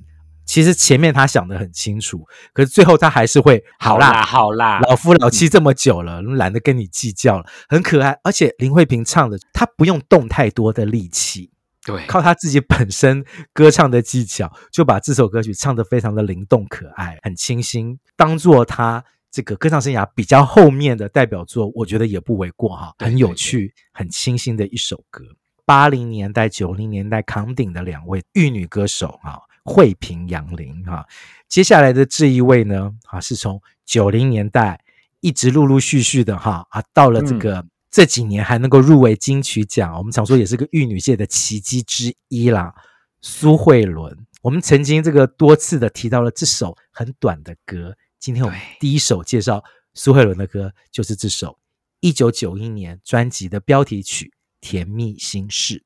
[0.55, 7.45] 其实前面他想的很清楚，可是最后他还是会好啦，好啦，老夫老妻这么久了，懒得跟你计较了。
[7.67, 11.51] 很可爱，而且林慧萍唱的，她不用动太多的力气，
[11.83, 19.03] 对，靠她自己本身歌唱的技巧，就把这首歌曲唱得非常的灵动可爱，很清新，当做她。
[19.29, 25.25] 这个歌唱生涯比较后面的代表作，我觉得也不为过哈，很有趣、很清新的一首歌。
[25.65, 31.05] 八零年代、九零年代扛鼎的两位玉女歌手哈，慧萍、杨林哈。
[31.49, 34.79] 接下来的这一位呢，啊，是从九零年代
[35.19, 42.73] 一直陆陆续续的哈啊，到了这个、嗯、这几年还能够入围金曲奖，我们常说也是个玉女界的奇迹之一啦。
[43.21, 47.95] 苏慧伦，我们曾经这个多次的提到了这首很短的歌。
[48.19, 49.63] 今天我们第一首介绍
[49.95, 51.57] 苏慧伦的歌，就是这首
[52.01, 54.25] 一九九一年专辑的标题曲
[54.61, 55.83] 《甜蜜心事》。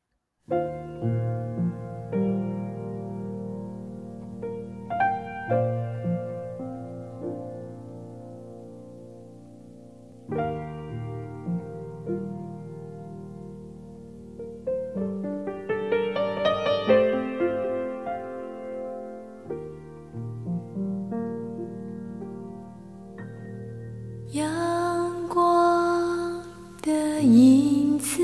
[27.22, 28.22] 影子。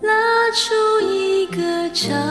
[0.00, 0.74] 拉出
[1.06, 2.27] 一个长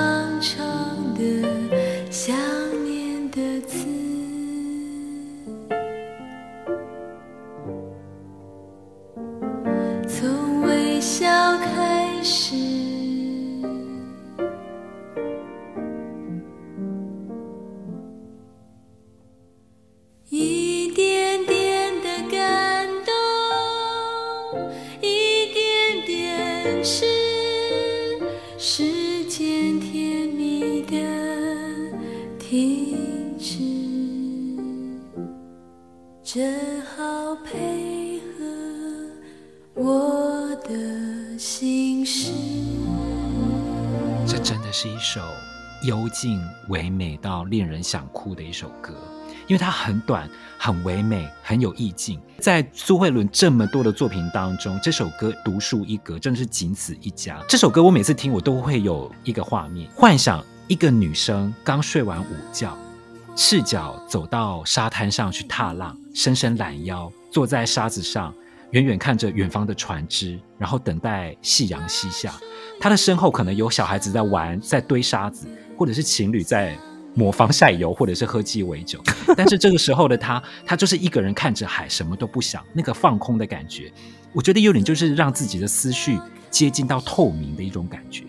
[48.38, 48.94] 的一首歌，
[49.48, 52.22] 因为它很短、很唯美、很有意境。
[52.40, 57.44] 在苏慧伦这么多的作品当中，这首歌独树一格，真的是仅此一家。
[57.50, 62.78] 这首歌我每次听，我都会有一个画面，幻想一个女生刚睡完午觉，
[63.36, 68.34] 赤脚走到沙滩上去踏浪，伸伸懒腰，坐在沙子上，
[68.72, 72.34] 远远看着远方的船只，然后等待夕阳西下。
[72.80, 75.48] 她的身后可能有小孩子在玩，在堆沙子。
[75.80, 76.76] 或者是情侣在
[77.18, 79.02] 抹防晒油，或者是喝鸡尾酒，
[79.36, 83.92] 但是这个时候的他，他就是一个人看着海，什么都不想，那个放空的感觉，
[84.34, 86.20] 我觉得有点就是让自己的思绪
[86.52, 88.24] 接近到透明的一种感觉。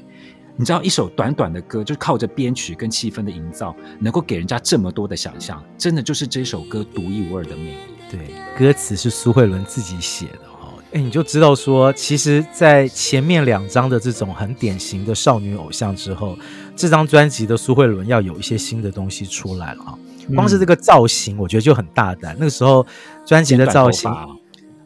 [0.57, 7.81] 你知道，一首短短的歌，就靠着编曲跟气氛的营造，能够给人家这么多的想象，真的就是这首歌独一无二的魅力。
[8.11, 10.48] 对，歌词是苏慧伦自己写的。
[10.93, 16.39] 哎，你就知道说，其实，在前面两张的这种很典型的少女偶像之后，
[16.75, 19.99] 这张专辑的苏慧伦要有一些新的东西出来了啊！
[20.35, 22.35] 光是这个造型，我觉得就很大胆。
[22.39, 22.87] 那个时候
[23.27, 24.11] 专辑的造型，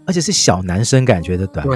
[0.05, 1.75] 而且是小男生感觉的短发，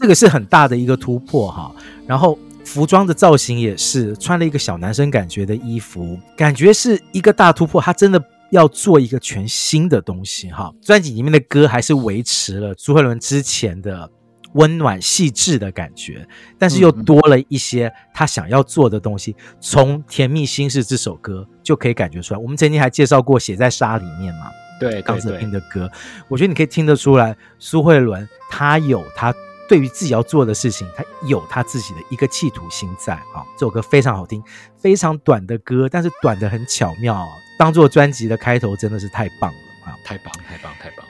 [0.00, 1.70] 这个是很大的一个突破哈。
[2.04, 7.80] 然后服装的造型也是穿了一个小男生感觉的衣服，感觉是一个大突破。
[7.80, 8.20] 他真的。
[8.50, 14.10] 要做一个全新的东西哈，专辑里面的歌还是维持了苏慧伦之前的
[14.54, 16.26] 温暖细致的感觉，
[16.58, 19.36] 但是又多了一些他想要做的东西。
[19.60, 22.40] 从《甜蜜心事》这首歌就可以感觉出来。
[22.40, 24.46] 我们曾经还介绍过《写在沙里面》嘛，
[24.80, 25.90] 对，刚子平的歌，
[26.28, 29.34] 我觉得你可以听得出来，苏慧伦她有她
[29.68, 33.44] 对于自己要做的事情，他有他自己的一个企图心在啊。
[33.58, 34.42] 这首歌非常好听，
[34.78, 37.28] 非常短的歌，但是短的很巧妙。
[37.58, 39.98] 当做专辑的开头真的是太棒了啊！
[40.04, 41.04] 太棒，太棒，太棒！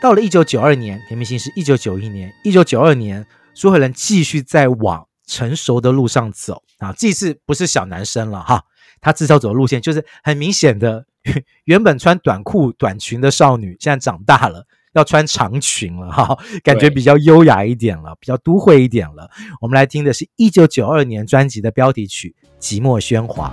[0.00, 6.94] 到了一九九二年，《甜蜜心事》一九九一年，一九九二年，苏慧伦继续在往成熟的路上走啊！
[6.96, 8.64] 这次不是小男生了哈，
[9.00, 11.04] 他至少走的路线就是很明显的，
[11.64, 19.30] 原本穿短裤短裙的少女，现在长大了要穿长裙了哈，感觉比较优雅一点了，比较都会一点了。
[19.60, 23.52] 我们来听的是一九九二年专辑的标题曲《寂寞喧哗》。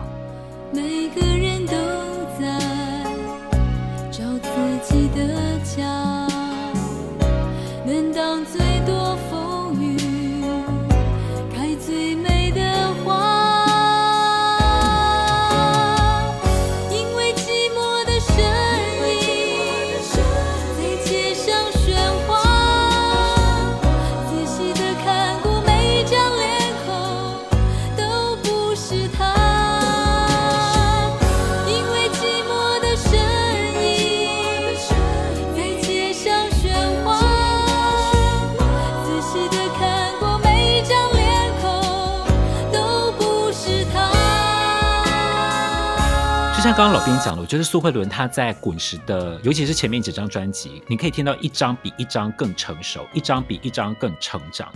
[46.59, 54.67] 就像刚刚老编讲的，我觉得苏慧伦她在滚石的，尤其是前面几张专辑，你可以听到一张比一张更成熟，一张比一张更成长。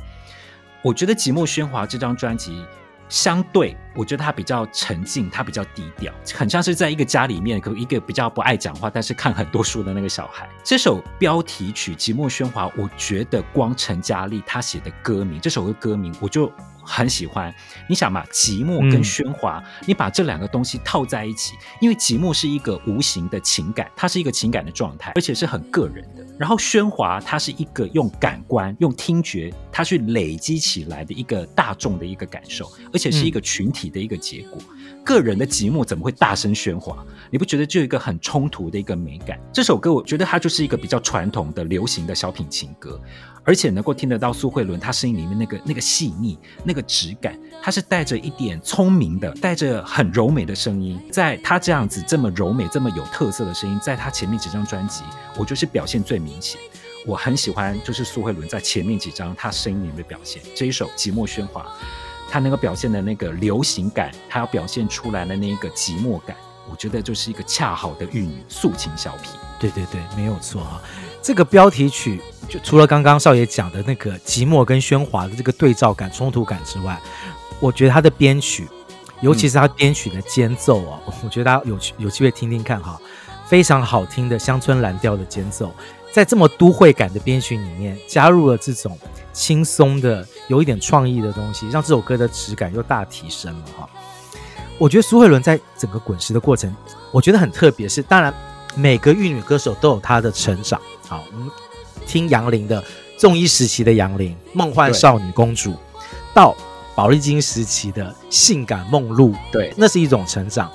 [0.82, 2.64] 我觉得《寂寞喧哗》这张专辑。
[3.10, 10.50] 相对，我觉得他比较沉静，他比较低调，很像是在一个家里面，可一个比较不爱讲话，但是看很多书的那个小孩。
[10.64, 16.50] 这首标题曲《寂寞喧哗》，我觉得光陈嘉丽她写的歌名，这首歌歌名我就
[16.86, 17.54] 很喜欢。
[17.90, 26.26] 你想嘛，寂寞跟喧哗，嗯、你把这两个东西套在一起，因为寂寞是一个无形的情感，它是一个情感的状态，而且是很个人的。
[26.40, 34.60] 然后喧哗，它是一个用感官、用听觉，它去累积起来的一个大众的一个感受，而且是一个群体的一个结果。
[34.70, 37.06] 嗯、个人的寂寞怎么会大声喧哗？
[37.30, 39.40] 你不觉得就有一个很冲突的一个美感？
[39.52, 43.00] 这首歌我觉得它就是一个比较传统的流行的小品情歌，
[43.44, 51.00] 而且能够听得到苏慧伦她声音里面那个那个细腻、那个质感，它是带着一点聪明的，带着很柔美的声音。
[51.12, 55.04] 在她这样子这么柔美、这么有特色的声音，在她前面几张专辑，
[55.38, 56.60] 我就是表现最明显。
[57.06, 60.42] 我很喜欢，就是苏慧伦在前面几张她声音里面的表现。
[60.56, 61.62] 这一首《寂寞喧哗》，
[62.34, 66.36] 他能够表现的那个流行感，他要表现出来的那个寂寞感，
[66.68, 69.34] 我觉得就是一个恰好的玉女素琴小品。
[69.60, 70.82] 对对对，没有错哈。
[71.22, 72.20] 这个标题曲
[72.50, 77.00] 就除了刚刚少爷讲的那个寂寞跟喧哗的这个对照感、冲突感之外，
[77.60, 78.68] 我觉得他的编曲，
[79.22, 83.00] 尤其是他编曲的间奏哦， 我觉得大家有有机会听听看哈，
[83.46, 85.72] 非常好听的乡村蓝调的间奏，
[86.14, 88.98] 在这么都会感的编曲里面，加入了这种
[89.34, 93.90] 轻松的、有一点创意的东西，让这首歌的质感又大提升了哈。
[94.78, 96.74] 我觉得苏慧伦在整个滚石的过程，
[97.12, 98.34] 我觉得很特别，是当然。
[98.76, 100.82] 每个玉女歌手都有她的成长。
[101.08, 101.48] 好，我们
[102.08, 102.84] 听杨林的
[103.18, 105.76] 综艺时期的杨林，梦幻少女公主，
[106.34, 106.56] 到
[106.96, 110.72] 宝丽金时期的性感梦露，对，那是一种成长。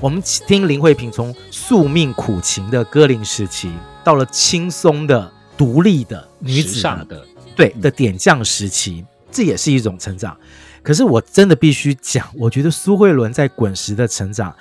[0.00, 3.72] 我们听林慧萍从宿命苦情的歌林时期，
[4.02, 10.36] 到了轻松的独立的女子的，的对的点将时期，这也是一种成长。
[10.82, 14.54] 可是我真的必须讲，我觉得苏慧伦在滚石的成长。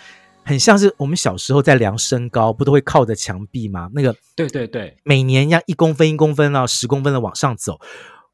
[0.43, 3.89] 很像是我们小时候在量身高，不都会靠着墙壁吗？
[3.93, 7.79] 那个，对对对，每年要一公分一公分啊，十公分的往上走。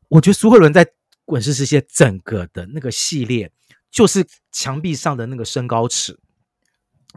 [0.07, 0.87] 我觉得苏慧伦在
[1.25, 3.51] 滚石时期整个的那个系列，
[3.91, 6.17] 就是墙壁上的那个身高尺，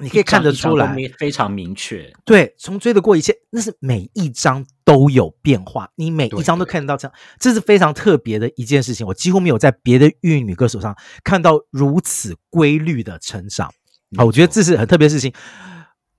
[0.00, 2.12] 你可以看得出来，非常明确。
[2.24, 9.06] 对，从追得过一切，那是每一张都有变化，你每一张都看得到这样，这是非常特别的一件事情。
[9.06, 13.72] 我几乎没有在别的玉女歌手上看到如此规律的成长。
[14.16, 15.32] 啊，我觉得这是很特别的事情。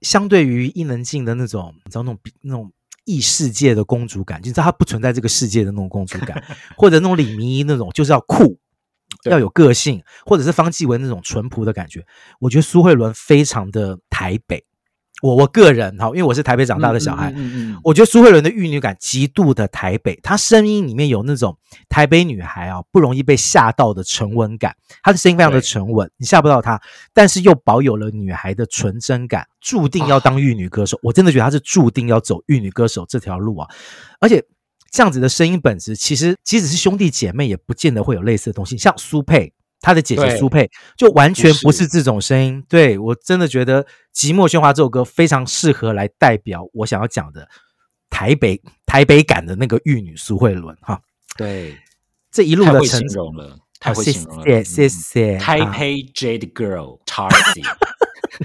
[0.02, 2.72] 相对于伊能静的那种，你知道那种那种
[3.06, 6.44] 异世界的公主感，你知道她不存在这个世界的那种公主感，
[6.78, 8.58] 或者那种李明依那种就是要酷，
[9.26, 12.06] 要有个性，或者是方继文那种淳朴的感觉。
[12.40, 14.64] 我觉得苏慧伦非常的台北。
[15.22, 21.56] 我我个人哈，因为我是台北长大的小孩，嗯嗯我觉得苏慧伦的玉女感极度的台北，她声音里面有那种
[21.90, 26.82] 台北女孩啊不容易被吓到的沉稳感，她的声音非常的沉稳，你吓不到她，
[27.14, 30.98] 但是又保有了女孩的纯真感，注定要当玉女歌手。
[30.98, 33.70] 啊、我真的觉得她是注定要走玉女歌手这条路啊，
[34.20, 34.44] 而且
[34.92, 39.54] 这样子的声音本质，其实即使是兄弟姐妹也不见得会有类似的东西，像苏佩。
[39.84, 43.84] 他的姐姐苏佩就完全不是这种声音，对，我真的觉得
[44.16, 47.50] 《寂寞喧哗》这首歌非常适合来代表我想要讲的
[48.08, 51.02] 台北台北感的那个玉女苏慧伦哈。
[51.36, 51.76] 对，
[52.32, 55.38] 这一路的成形容了，太会形容了，谢谢谢谢。
[55.40, 57.64] 台北 Jade Girl Tarzi，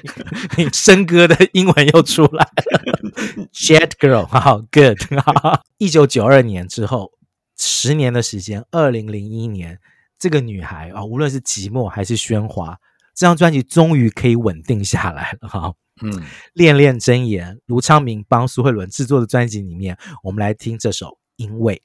[0.56, 3.12] 你笙歌的英文又出来了，
[3.52, 4.98] Jade Girl，好 Good。
[5.78, 7.12] 一九九二年之后，
[7.58, 9.78] 十年的时间，二零零一年。
[10.18, 12.78] 这个女孩啊，无论是寂寞还是喧哗，
[13.14, 15.74] 这张专辑终于可以稳定下来了哈。
[16.02, 16.22] 嗯，
[16.54, 21.82] 恋恋真言，卢昌明帮苏慧伦制作的专辑里面，我们来听这首《因为》。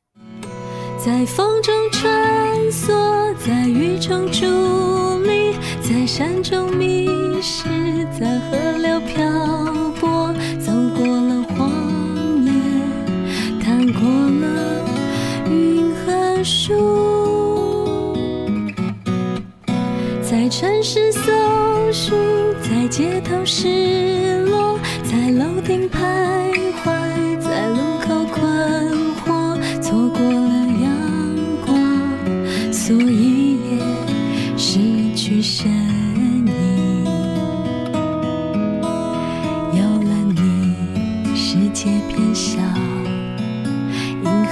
[1.04, 4.46] 在风中穿梭，在雨中伫
[5.24, 7.08] 立，在山中迷
[7.42, 7.68] 失，
[8.20, 9.26] 在河流漂
[10.00, 11.70] 泊，走过了荒
[12.46, 12.52] 野，
[13.64, 14.02] 看过
[14.42, 14.84] 了
[15.50, 18.16] 云和树，
[20.22, 21.32] 在城市搜
[21.92, 22.14] 寻，
[22.62, 25.98] 在街头失落，在楼顶徘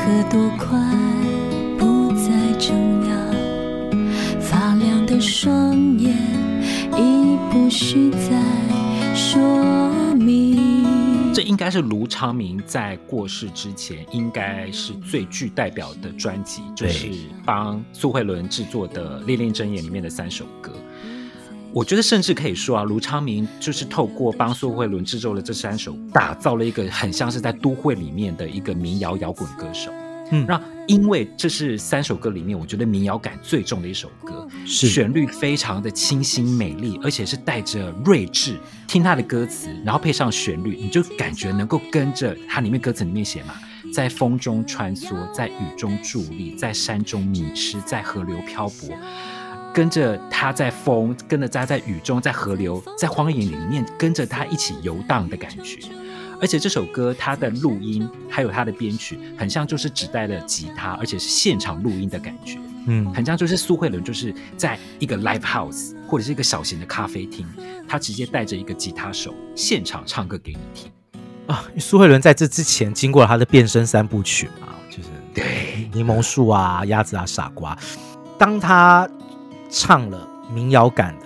[0.10, 0.68] 银河多快
[1.78, 2.76] 不再重
[3.08, 3.16] 要，
[4.42, 6.18] 发亮的双眼
[6.98, 9.40] 已不需再说
[10.16, 11.32] 明。
[11.32, 17.12] 这应该是卢昌明在过世之前，应该是最具代表的专辑，就是
[17.46, 20.72] 帮苏慧伦制作的《恋恋真言》里面的三首歌。
[21.72, 29.92] 我觉得甚至可以说啊，卢昌明就是透过帮苏慧伦制作了这三首，打造了一个很像是在都会里面的一个民谣摇滚歌手。
[30.32, 38.58] 嗯，那因为这是三首歌里面，我觉得民谣感最重的一首歌，是旋律非常的清新美丽，而且是带着睿智。
[38.88, 43.56] 听他的歌词，然后配上旋律，你就感觉能够跟着它里面歌词里面写嘛，
[43.92, 48.96] 在风中穿梭，在雨中伫立，在山中迷失，在河流漂泊，
[49.74, 55.80] 跟着他在风，跟着他在雨中，在河流，在荒野里面，跟着他一起游荡的感觉。
[56.42, 62.58] 而且这首歌它的录音还有它的编曲，很像就是只带了吉他，而且是现场录音的感觉，
[62.88, 67.46] 嗯，很像就是苏慧伦就是在一个 live house 或者是一个小型的咖啡厅，
[67.86, 70.90] 他直接带着一个吉他手现场唱歌给你听
[71.48, 71.66] 啊。
[71.78, 77.78] 苏慧伦在这之前经过了他的变身三部曲嘛，就是对柠檬树啊、鸭子啊、傻瓜。
[78.38, 79.06] 当他
[79.70, 81.26] 唱了民谣感的，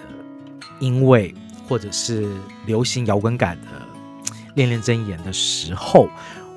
[0.80, 1.34] 因为
[1.68, 2.28] 或者是
[2.66, 3.68] 流行摇滚感的。
[4.56, 6.08] 恋恋真言的时候，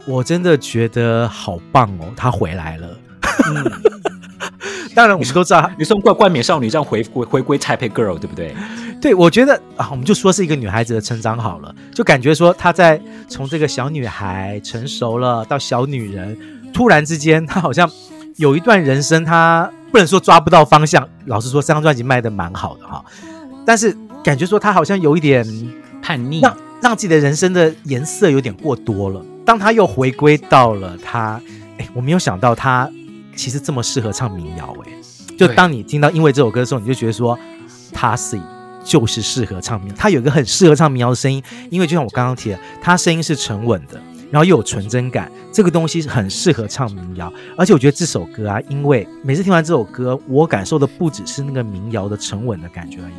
[0.06, 2.88] 我真的觉得好棒哦，她回来了。
[3.46, 3.64] 嗯、
[4.94, 8.54] 当然，我们都知道，你说怪冠冕少女这样回归回归 Taipei Girl，对不对？
[9.00, 16.38] 对，我觉得啊，我们就说是一个女孩子的成长好了，就感觉说她在从这个小女孩成熟了到小女人，
[16.74, 17.90] 突然之间她好像
[18.36, 21.08] 有一段人生，她不能说抓不到方向。
[21.24, 23.02] 老实说，这张专辑卖的蛮好的哈，
[23.64, 25.42] 但是感觉说他好像有一点
[26.02, 26.40] 叛逆。
[26.40, 29.24] 让让自己的人生的颜色有点过多了。
[29.46, 31.40] 当他又回归到了他，
[31.78, 32.90] 哎，我没有想到他
[33.34, 34.76] 其实这么适合唱民谣。
[34.84, 34.92] 哎，
[35.38, 37.38] 就当你听到《因为》这首歌的时候，你就觉得说
[37.90, 38.38] 他是
[38.84, 39.96] 就是适合唱民谣。
[39.96, 43.98] 他有一个很适合唱民谣的声音，因为就像我刚刚提的，他声音是沉稳的，
[44.30, 47.32] 然后又有纯真感，这个东西很适合唱民谣。
[47.56, 53.14] 而且我觉得这首歌啊，因为每次听完这首歌，我感受的不只是那个民谣的沉稳的感觉而已，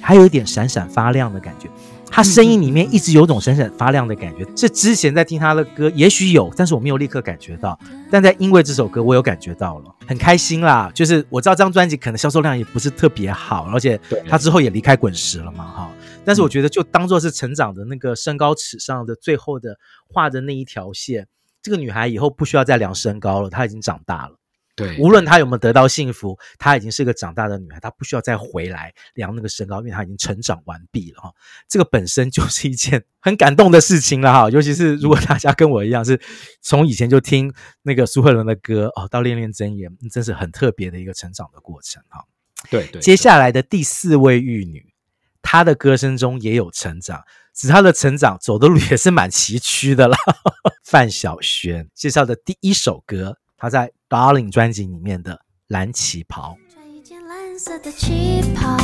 [0.00, 1.68] 还有一点闪闪发亮的感觉。
[2.08, 7.78] 他声音里面一直有种闪闪发亮的感觉，这之前在听他的歌也许有，但是我没有立刻感觉到。
[8.10, 10.90] 但在因为这首歌，我有感觉到了，很开心啦。
[10.94, 15.90] 就是我知道这张专辑可能销售量也不是特别好，而且他之后也离开滚石了嘛，哈。
[16.24, 19.76] 但是我觉得就当做是成长的那个身高尺上的最后的
[20.08, 21.26] 画的那一条线，
[21.60, 24.36] 这个女孩以后不需要再量身高了，她已经长大了。
[24.76, 31.32] 对，无论她有没有得到幸福，她已经是个长大的女孩，她不需要再回来量那个身高，因为她已经成长完毕了哈。
[31.66, 34.50] 这个本身就是一件很感动的事情了哈。
[34.50, 36.20] 尤其是如果大家跟我一样，是
[36.60, 37.50] 从以前就听
[37.82, 42.22] 那个苏慧伦的歌哦，到恋恋真言，真是很特别的一个成长的过程哈。
[42.70, 44.92] 对对，对，接下来的第四位玉女，
[45.40, 47.22] 她的歌声中也有成长，
[47.54, 50.14] 只是她的成长走的路也是蛮崎岖的了。
[50.84, 53.38] 范晓萱介绍的第一首歌。
[53.58, 56.58] 他在《Darling》专辑里面的蓝旗袍。
[56.70, 58.76] 穿一件蓝色的旗袍，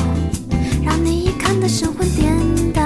[0.82, 2.82] 让你一看的神魂颠倒。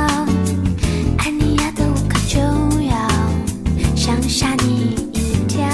[1.18, 2.40] 爱你爱的无可救
[2.82, 3.08] 药，
[3.94, 5.64] 想吓你一跳。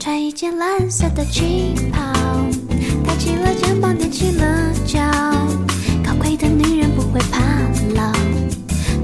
[0.00, 2.12] 穿一件蓝色的旗袍，
[3.06, 5.00] 抬起了肩膀，踮起了脚。
[6.04, 7.38] 高贵的女人不会怕
[7.94, 8.12] 老，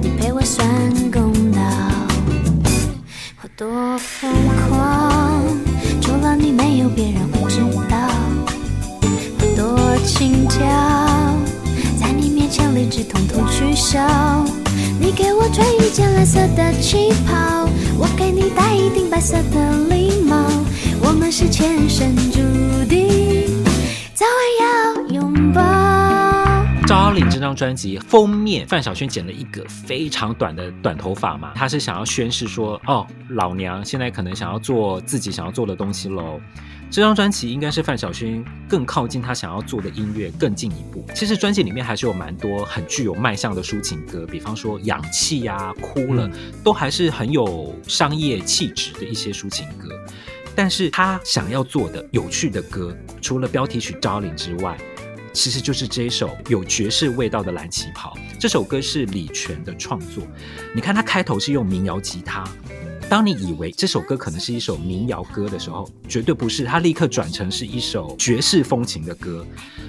[0.02, 0.68] 你陪我算
[1.12, 1.60] 公道。
[3.40, 4.28] 我多疯
[4.68, 5.15] 狂。
[6.50, 7.96] 没有别人会知道，
[9.38, 10.58] 我多轻佻，
[12.00, 14.00] 在你面前理智统统取消。
[15.00, 17.68] 你给我穿一件蓝色的旗袍，
[17.98, 20.36] 我给你戴一顶白色的礼帽，
[21.00, 22.40] 我们是前生注
[22.88, 23.64] 定，
[24.14, 25.85] 早晚要拥抱。
[27.06, 36.40] Darling》这张专辑封面，范晓萱剪了一个非常短的短头发嘛，她是想要宣示说，哦，老娘现在可能想要做自己想要做的东西喽。
[36.90, 41.06] 这张专辑应该是范晓萱更靠近她想要做的音乐更进一步。
[41.14, 46.28] 其实专辑里面还是有蛮多很具有卖相的抒情歌，比方说《氧气》呀、《哭了》，
[46.64, 49.90] 都还是很有商业气质的一些抒情歌。
[50.56, 54.76] 但是她想要做的有趣的歌，除了标题曲《Darling》之外，
[55.36, 58.16] 其实就是这一首有爵士味道的蓝旗袍。
[58.40, 60.26] 这首歌是李泉的创作。
[60.74, 62.42] 你看，他开头是用民谣吉他。
[63.08, 69.46] 当你以为这首歌可能是一首民谣歌的时候，绝对不是，它立刻转成是一首爵士风情的歌。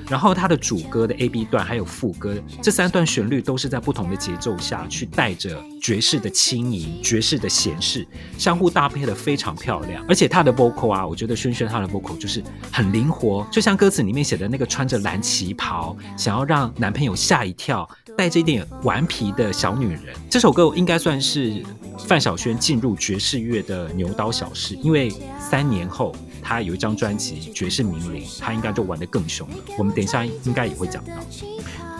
[0.07, 8.07] 然后它的主歌的 A B 段还有副歌这三段旋律都是在不同的节奏下去带着爵士的轻盈、爵士的闲适，
[8.37, 10.05] 相互搭配的非常漂亮。
[10.07, 12.41] 而且他的 vocal 啊，我觉得轩轩他的 vocal 就是
[12.71, 20.15] 很灵活，就像歌词里面写的那个穿着蓝旗袍，想要让男朋友吓一跳，带着一点顽皮的小女人。
[20.29, 21.65] 这首歌应该算是
[22.07, 29.55] 范晓萱进入爵士乐的牛刀小试，因为三年后她有一张专辑《爵士名伶》，她应该就玩得更凶了。
[29.77, 31.11] 我们等一下应该也会讲到。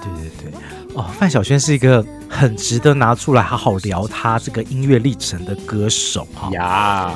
[0.02, 0.60] 对对对，
[0.94, 6.50] 哦，范晓萱是一个很值得拿出来好好聊她这个音乐历程的歌手哈。
[6.52, 7.14] 呀，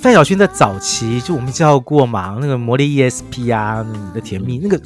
[0.00, 4.80] 范晓萱的早期就我们介绍过嘛，那个魔力 ESP 啊，你的甜蜜那个。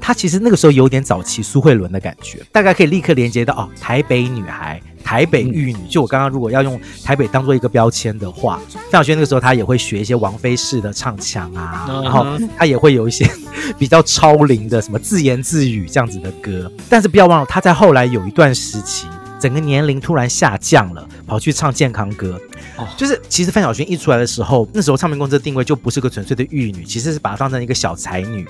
[0.00, 5.78] 她其实那个时候有点早期苏慧伦的感觉，大概可以立刻连接到哦，台北女孩、台北玉女。
[5.88, 12.26] 就我刚刚如果要用台北当做一个标签的话，范晓萱那个时候她也会学一些王菲式的唱腔啊，然后
[12.56, 13.30] 她也会有一些
[13.78, 16.72] 比较超龄的什么自言自语这样子的歌。
[16.88, 19.06] 但是不要忘了，她在后来有一段时期，
[19.38, 22.40] 整个年龄突然下降了，跑去唱健康歌。
[22.76, 28.46] 哦，就是其实范晓萱一出来的时候，那时候唱片公司的定位就不是个纯粹的玉女，其实是把她当成一个小才女。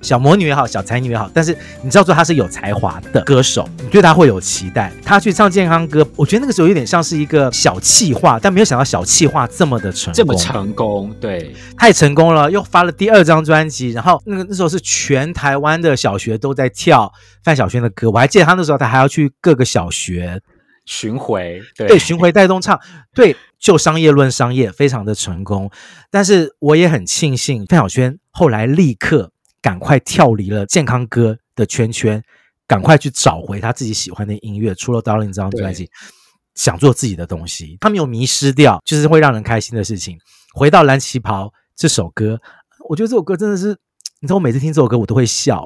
[0.00, 4.92] 小魔女也好，小才女也好，但是你知道说她是有才华的歌手，你对她会有期待。
[5.04, 12.50] 她去唱健康歌，我觉得那个时候有点像是一个小气化，但没有想到小气化这么的成功，这么成功，对，太成功了。
[12.50, 20.40] 又发了第二张专辑，然后那个那时候是全台湾的小学都在跳范晓萱的歌，我还记得她那时候她还要去各个小学
[20.86, 22.78] 巡回，对，对巡回带动唱，
[23.14, 25.70] 对，就商业论商业，非常的成功。
[26.10, 29.32] 但是我也很庆幸范晓萱后来立刻。
[29.60, 32.22] 赶快跳离了健康歌的圈圈，
[32.66, 34.74] 赶快去找回他自己喜欢的音乐。
[34.74, 35.88] 除了《Darling》这张专辑，
[36.54, 40.18] 想做自己的东西，他没有迷失掉，就是会让人开心的事情。
[40.54, 41.46] 回到《蓝旗袍》
[41.76, 42.38] 这首歌，
[42.88, 43.68] 我觉得这首歌真的是，
[44.20, 45.64] 你知道，我每次听这首歌，我都会笑，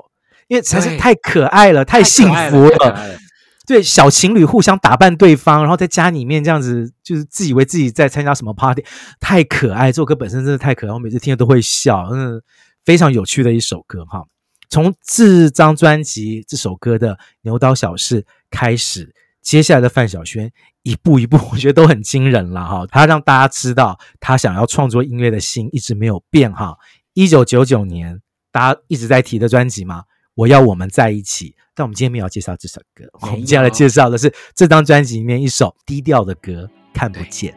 [0.48, 2.90] 因为实在是太可爱了，太幸福了。
[2.90, 3.18] 了
[3.64, 8.84] 对，小情侣互相打扮对方，然后在家里面这样子，就是自以为自己在参加什么 party，
[9.20, 9.92] 太可爱。
[9.92, 12.42] 这首歌本身真的太可爱，我每次听了都会笑，嗯。
[12.84, 14.24] 非常有趣的一首歌哈，
[14.68, 20.50] 从这张专辑这首歌的牛刀小试开始，接下来的范晓萱
[20.82, 22.86] 一步一步， 我觉得都很惊人了哈。
[22.88, 26.76] 他让大家知道他想要创作音乐的心一直没有变哈。
[27.14, 28.20] 一九九九年，
[28.50, 30.04] 大家一直在提的专辑嘛，
[30.34, 31.54] 我要我们在一起。
[31.74, 37.54] 但我们今天没有介绍这首歌，我们接下来介绍的是这张专辑里面一首低调的歌，看不见。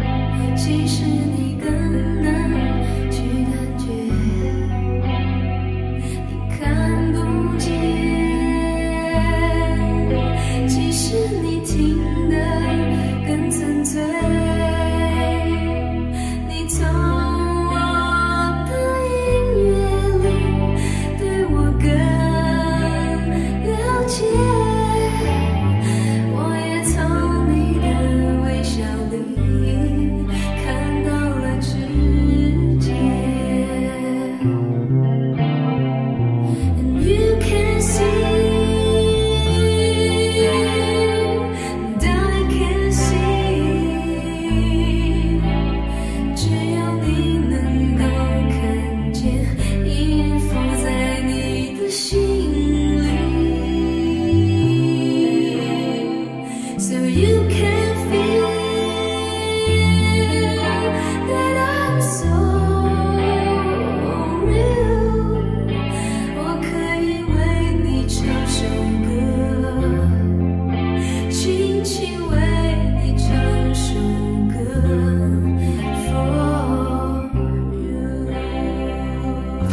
[0.00, 0.56] 范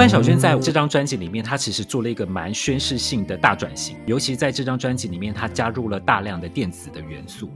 [0.09, 7.51] 范晓萱在这张专辑里面，她其实做了一个蛮宣示性的大转型，尤其在这张专辑里面，她加入了大量的电子的元素。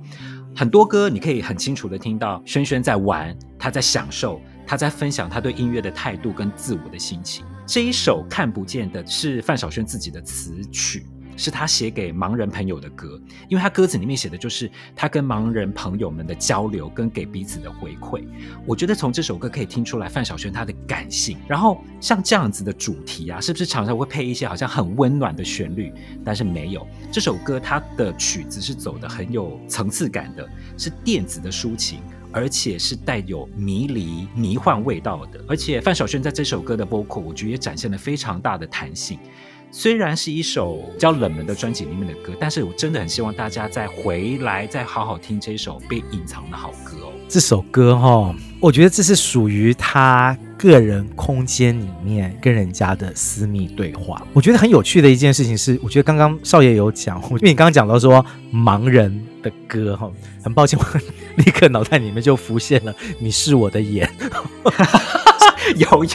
[0.55, 7.43] 很多歌你可以很清楚的听到萱萱在玩，她在享受，她在分享她对音乐的态度跟自我的心情。
[7.65, 11.07] 这一首看不见的是范晓萱自己的词曲。
[11.35, 13.19] 是他写给盲人朋友的歌，
[13.49, 18.23] 因为他歌词里面写的就是他跟盲人朋友们的交流跟给彼此的回馈。
[18.65, 21.37] 我觉得从这首歌可以听出来范晓萱她的感性。
[21.47, 25.91] 然后像这样子的主题啊，是不是常常会配一些好像很温暖的旋律？
[26.23, 35.43] 但是没有，这首歌它的曲子是走的很有层次感的，是电子的抒情，而且是带有迷离迷幻味道的。
[35.47, 39.19] 而且范晓萱在这首歌的 vocal，我觉得也展现了非常大的弹性。
[39.75, 47.11] 虽然是一首比较冷门的专辑里面的歌，但是我真的很希望大家再回来，再好好听这首被隐藏的好歌哦。
[47.27, 54.21] 这首歌哈、哦，我觉得这是属于他个人空间里面跟人家的私密对话。
[54.31, 60.07] 我觉得很有趣的一件事情是，我觉得刚刚少爷有讲，因为你刚刚讲到说盲人的歌哈，
[60.43, 60.85] 很抱歉，我
[61.37, 64.07] 立刻脑袋里面就浮现了“你是我的眼”，
[65.77, 66.05] 有。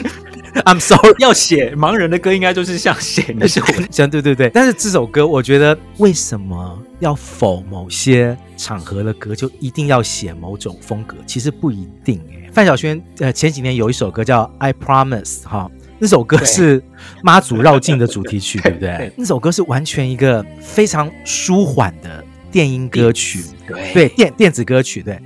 [0.65, 4.49] I'm sorry， 要写盲人的歌，应该就是像写那首，像对对对。
[4.49, 11.17] 但是这首歌，我觉得为什么要否某些场合的歌就一定要写某种风格？
[11.25, 12.49] 其实不一定哎。
[12.51, 15.69] 范晓萱呃前几年有一首歌叫《I Promise》哈，
[15.99, 16.83] 那首歌是
[17.21, 19.13] 妈祖绕境的主题曲， 对，不对，对？
[19.17, 25.19] 那首歌是完全一个非常舒缓的电音歌曲，对对电电子歌曲，对。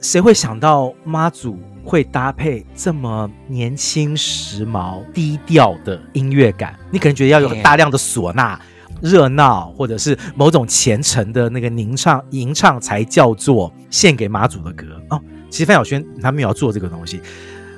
[0.00, 1.58] 谁会想到妈祖？
[1.84, 8.58] 会搭配这么年轻、时髦、低调的音乐感，你可能觉得要有大量的唢呐、
[9.02, 15.20] 热闹，或者是某种虔诚的那个吟唱、吟唱才叫做献给妈祖的歌哦。
[15.50, 17.20] 其实范晓萱他没有要做这个东西，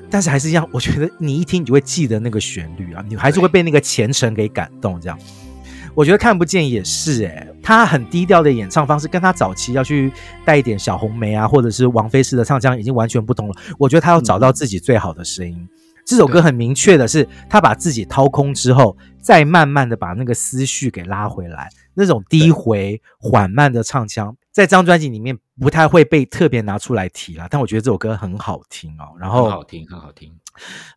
[0.09, 5.19] 但是还是一样，我觉得你一听你就会记得那个旋律啊，你还是会被那个虔诚给感动，这样。
[5.97, 10.13] 我觉得看不见也是诶、欸，他很低调的演唱方式，跟他早期要去
[10.45, 13.55] 带一点小红梅啊，或者是王菲式的唱腔已经完全不同了。
[13.79, 15.57] 我觉得他要找到自己最好的声音。
[15.59, 15.69] 嗯、
[16.05, 27.49] 这首歌很明确的是，他把自己掏空之后，再慢慢的把那个思绪给拉回来，那种低回缓慢的唱腔，在这张专辑里面不太会被特别拿出来提了。
[27.51, 30.31] 但我觉得这首歌很好听哦，然后很好听，很好听。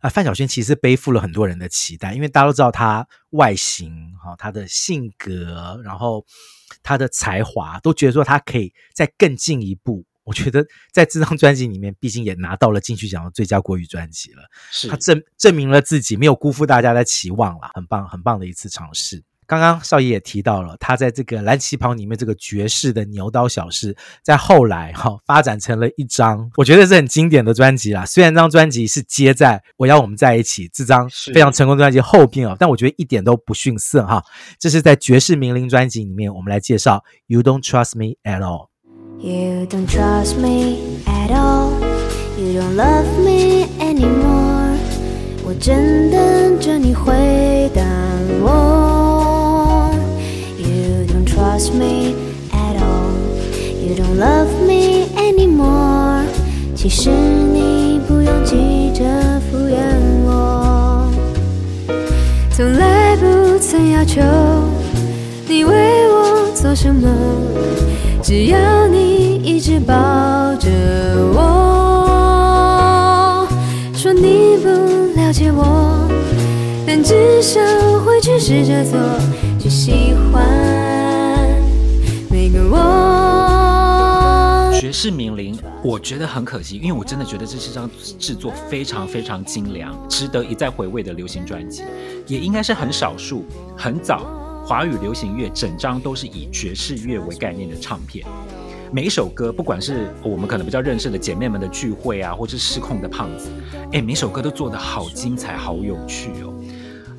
[0.00, 6.24] 啊，范晓萱其实背负了很多人的期待，因为大家都知道她外形哈，她的性格，然后
[6.82, 10.04] 她的才华，都觉得说她可以再更进一步。
[10.24, 19.24] 我觉得在这张专辑里面，毕竟也拿到了金曲奖的最佳国语专辑了，是她证证明了自己，没有辜负大家的期望了，很棒，很棒的一次尝试。
[19.50, 28.06] 刚刚少爷也提到了，他在这个蓝旗袍里面这个爵士的牛刀小试，在后来哈、哦、发展成了一张，我觉得是很经典的专辑啦。
[28.06, 34.22] 虽然这张专辑是接在《我要我们在一起》这张非常成功的专辑后边哦，但我觉得一点都不逊色哈。
[34.56, 38.68] 这是在爵士名伶专辑里面，我们来介绍《You Don't Trust Me at All》。
[39.18, 41.72] You don't trust me at all.
[42.38, 44.78] You don't love me anymore.
[45.42, 47.82] 我正等着你回答
[48.42, 48.79] 我。
[51.60, 52.14] Trust me
[52.52, 53.12] at all.
[53.84, 56.24] You don't love me anymore.
[56.74, 59.04] 其实你不用急着
[59.50, 59.76] 敷衍
[60.24, 61.06] 我，
[62.50, 64.22] 从来不曾要求
[65.46, 67.06] 你为我做什么，
[68.22, 69.92] 只要你一直抱
[70.58, 70.70] 着
[71.34, 71.46] 我。
[73.92, 74.68] 说你不
[75.20, 76.08] 了解我，
[76.86, 77.60] 但至少
[78.06, 78.98] 会去试着做，
[79.58, 80.89] 去喜欢。
[84.80, 85.54] 爵士名伶，
[85.84, 91.82] 我觉得很可惜，因为我真的觉得这是张制作非常非常精良、值得一再回味的流行专辑，
[92.26, 93.44] 也应该是很少数
[93.76, 94.24] 很早
[94.64, 98.26] 华语流行乐整张都是以爵士乐为概念的唱片。
[98.90, 103.50] 每一首歌，不管是我们可能比较认识的姐妹们的聚会啊，或是失控的胖子，
[103.92, 106.54] 哎，每首歌都做得好精彩、好有趣哦。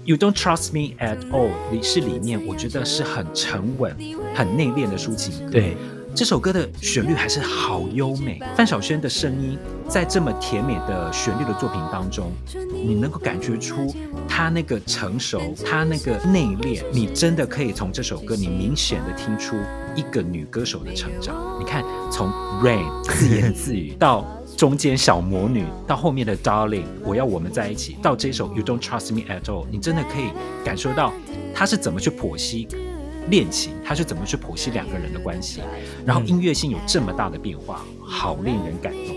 [0.04, 3.96] You don't trust me at all，里是里面，我觉得是很沉稳、
[4.34, 5.52] 很内敛的抒情歌。
[5.52, 5.78] 对，
[6.14, 8.40] 这首歌的旋律还是好优美。
[8.56, 9.58] 范晓萱的声音
[9.88, 12.32] 在这么甜美的旋律的作品当中，
[12.74, 13.94] 你能够感觉出
[14.28, 16.84] 她那个成熟，她那个内敛。
[16.92, 19.56] 你真的可以从这首歌，你明显的听出
[19.96, 21.36] 一个女歌手的成长。
[21.60, 22.30] 你看，从
[22.62, 24.26] Rain 自言自语 到。
[24.58, 30.30] 中间小魔女到后面的 Darling，我要我们在一起，到这首 You Don't Trust Me at All，你真的可以
[30.64, 31.14] 感受到
[31.56, 32.68] 她是怎么去剖析
[33.30, 35.62] 恋情，他是怎么去剖析两个人的关系，
[36.06, 39.16] 然后音乐性有这么大的变化，好令人感动。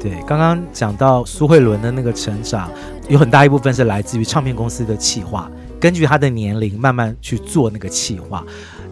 [0.00, 2.68] 对，刚刚讲到苏慧伦的那个成长，
[3.08, 5.48] 有很大一部分是来自于唱片公司的企划，
[5.78, 8.44] 根据他的年龄慢慢去做那个企划。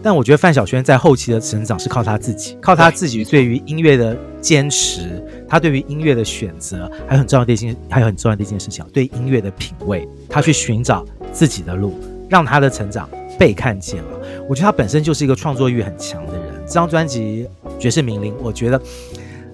[0.02, 11.98] 但我觉得范晓萱在后期的成长是靠她自己，靠她自己对于音乐的坚持，她对于音乐的选择，还有很重要的一件，还有很重要的一件事情，对音乐的品味，她去寻找自己的路，
[12.30, 13.06] 让她的成长
[13.40, 14.20] 被看见了。
[14.46, 16.62] 我觉得他本身就是一个创作欲很强的人。
[16.66, 18.78] 这张专辑《绝世名伶》，我觉得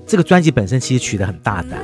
[0.04, 1.78] 这个专辑本身其实取得很大胆，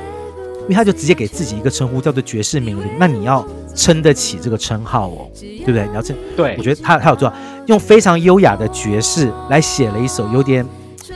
[0.63, 2.89] 因为他就直接给自己一个称呼叫做“绝世名伶”。
[2.99, 5.87] 那你要撑得起这个称号哦，对不对？
[5.87, 6.13] 你要撑。
[6.35, 7.35] 对，我觉得他他有做到，
[7.67, 10.65] 用非常优雅的爵士来写了一首有点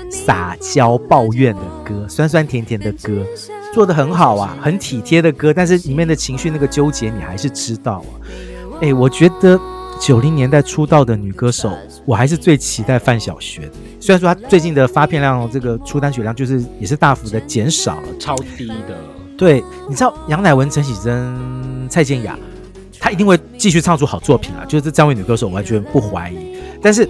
[0.09, 3.25] 撒娇抱怨的歌，酸酸甜甜的歌，
[3.73, 5.53] 做的很好啊，很体贴的歌。
[5.53, 8.09] 但是里面的情绪那个纠结，你还是知道啊。
[8.81, 9.59] 哎，我觉得。
[9.97, 11.71] 九零年代出道的女歌手，
[12.05, 13.69] 我还是最期待范晓萱。
[13.99, 18.95] 虽然说她最近的发片量，这个出单曲量就是也是大幅的减少了，超低的。
[19.37, 22.37] 对，你知道杨乃文、陈绮贞、蔡健雅，
[22.99, 24.65] 她一定会继续唱出好作品啊！
[24.65, 26.57] 就是这三位女歌手，我完全不怀疑。
[26.81, 27.07] 但是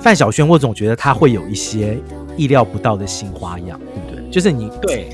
[0.00, 1.98] 范晓萱，我总觉得她会有一些
[2.36, 4.30] 意料不到的新花样，对不对？
[4.30, 5.08] 就是你对，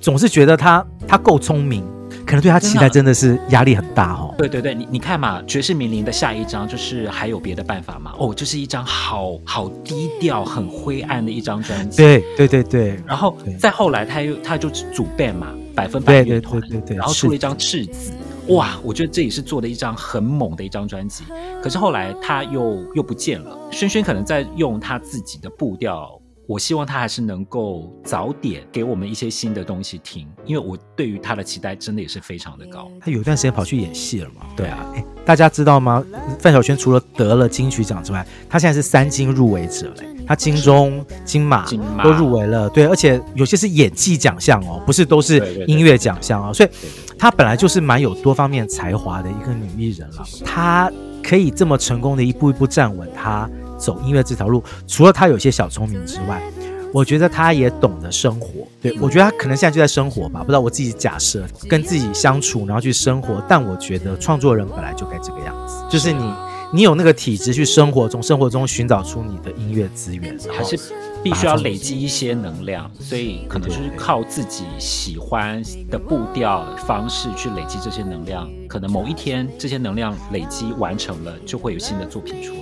[0.00, 1.84] 总是觉得她她够聪明。
[2.26, 4.34] 可能对他期待真的是压力很大哦。
[4.38, 8.12] 对对对，你你看嘛，《爵士名伶》的下一张就是还有别的办法吗？
[8.18, 11.96] 哦，就是一张好好低调、很灰暗的一张专辑。
[11.96, 13.00] 对对对对。
[13.06, 16.60] 然后再后来，他又他就组 band 嘛，百分百乐团。
[16.60, 16.96] 对对对对对。
[16.96, 18.12] 然后出了一张《赤子》，
[18.54, 21.24] 哇，我觉得这也是做的一张很猛的一张专辑。
[21.62, 23.58] 可是后来他又又不见了。
[23.70, 26.18] 轩轩可能在用他自己的步调。
[26.52, 32.90] 我希望他还是能够早点给我们一些新的东西听，因为我对于他的期待真的也是非常的高。
[33.00, 34.44] 他有一段时间跑去演戏了嘛？
[34.54, 36.04] 对啊，哎，大家知道吗？
[36.38, 41.64] 范晓萱除了得了金曲奖之外，她现在是三金入围者嘞，他金钟、金马
[42.04, 42.68] 都入围了。
[42.68, 46.52] 对，而且有些是演技奖项哦，不是都是音乐奖项哦。
[46.52, 46.68] 所以，
[47.18, 50.22] 她本来就是蛮有多方面才华的一个女艺人了。
[50.44, 50.92] 她
[51.22, 53.48] 可以这么成功的一步一步站稳她。
[53.82, 56.40] 走音乐这条路，除了他有些小聪明之外，
[56.92, 58.66] 我觉得他也懂得生活。
[58.80, 63.42] 对，我觉得他可能现在就在生活吧，不知道我自己假设跟自己相处，然后去生活。
[63.48, 66.32] 但我觉得创作人本来就该这个样子，就是你
[66.72, 70.78] 你有那个体质去生活中，生活中寻找出你的音乐资源，还是
[71.22, 78.46] 必须要累积一些能量，所以可能就是靠自己喜欢的步调方式去累积这些能量。
[78.68, 82.52] 可能某一天这些能量累积完成了，就会有新的作品出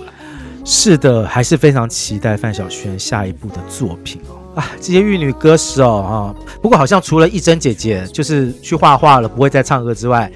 [0.63, 4.37] 是的，还是非常期待范晓萱下一部的作品哦。
[4.55, 10.31] 啊，这些玉女歌手啊，不过好像除了一真姐姐就是去画画了，不会再唱歌之外，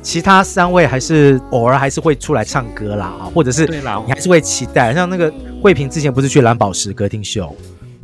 [0.00, 4.94] 其他三位还是偶尔还是会出来唱歌啦啊，或者是你还是会期待。
[4.94, 7.54] 像那个慧萍之前不是去蓝宝石歌厅秀，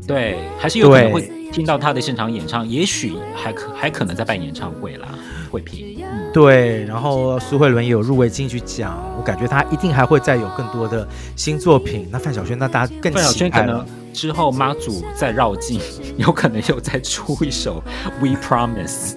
[0.07, 5.09] 对，还是有可能会听到她的现场演唱，也许还可还可能在办演唱会啦。
[5.53, 5.94] 慧萍，嗯，
[6.35, 11.07] 对，然后苏慧伦也有入围金曲奖，我感觉她一定还会再有更多的
[11.37, 12.09] 新作品。
[12.11, 13.23] 那范晓萱，那大家更期待了。
[13.23, 15.81] 范晓萱可能之后妈祖再绕境，
[16.17, 17.81] 有可能又再出一首
[18.21, 19.15] 《We Promise》。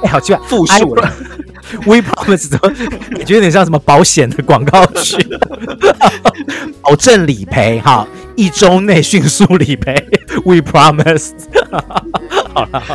[0.02, 1.12] 哎，好奇怪，复数了。
[1.84, 2.70] We Promise 怎么
[3.10, 5.18] 感觉有点像什么保险的广告曲？
[6.80, 9.94] 保证理赔，哈，一周内迅速理赔。
[10.46, 11.32] We Promise。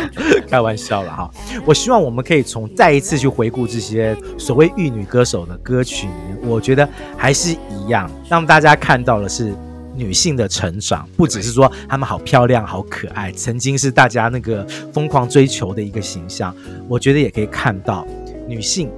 [0.49, 1.31] 开玩笑了哈。
[1.65, 6.87] 我希望我们可以从再一次去回顾这些所谓玉女歌手的歌曲里面，我觉得
[7.17, 9.53] 还是一样，让大家看到的是
[9.95, 16.55] 女性的成长，不只是说她们好漂亮、好可爱，曾经是大家那个疯狂追求的一个形象。
[16.87, 18.07] 我觉得也可以看到
[18.47, 18.89] 女性，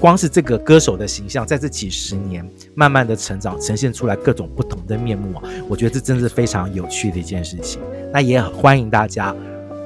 [0.00, 5.42] 光是这个歌手的形象，在这几十年慢慢的成长，呈现出来各种不同的面目。
[5.68, 7.80] 我觉得这真是非常有趣的一件事情。
[8.12, 9.34] 那也欢迎大家。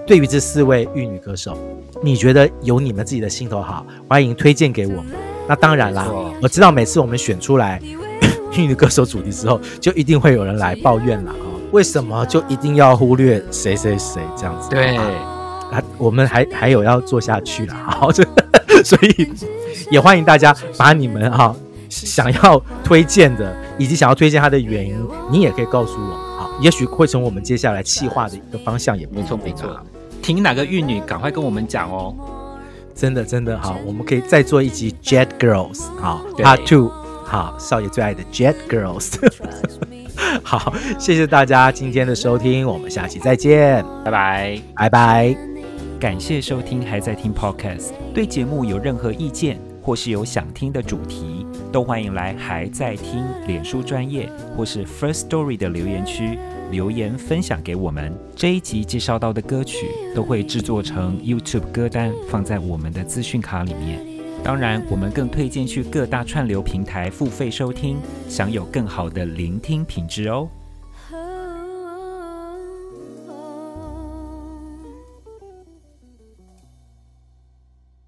[0.06, 1.56] 对于这四位玉女歌手，
[2.02, 5.06] 你觉得有你们自己的心头好，欢迎推荐给我们。
[5.48, 6.06] 那当然啦，
[6.42, 7.80] 我知道每次我们选出来
[8.56, 11.36] 玉女歌手主题之后，就一定会有人来抱怨了啊！
[11.70, 14.68] 为什么就一定要忽略谁谁谁这样子？
[14.70, 18.10] 对，啊，我们还还有要做下去了， 好，
[18.84, 19.32] 所以
[19.90, 21.54] 也欢迎大家把你们哈
[21.88, 24.96] 想要推荐的，以及想要推荐他的原因，
[25.30, 26.31] 你也可以告诉我。
[26.62, 29.78] 也许会成我们接下来企划的一个方向，也没错没错。
[30.22, 32.14] 听哪个玉女，赶快跟我们讲哦！
[32.94, 36.88] 真的真的好，我们可以再做一集 Jet Girls 好，Part Two
[37.24, 39.14] 好，少爷最爱的 Jet Girls。
[40.44, 45.36] 好，谢谢大家今天的收听，我们下期再见，拜拜拜拜。
[45.98, 56.38] 感谢收听，还在听 Podcast，对节目有任何意见，或是有想听的主题，都欢迎来还在听脸书专业或是 First Story 的留言区
[56.70, 58.16] 留言分享给我们。
[58.36, 64.00] 这一集介绍到的歌曲都会制作成 YouTube 歌单，放在我们的资讯卡里面。
[64.44, 70.48] 当然，我们更推荐去各大串流平台付费收听，享有更好的聆听品质哦。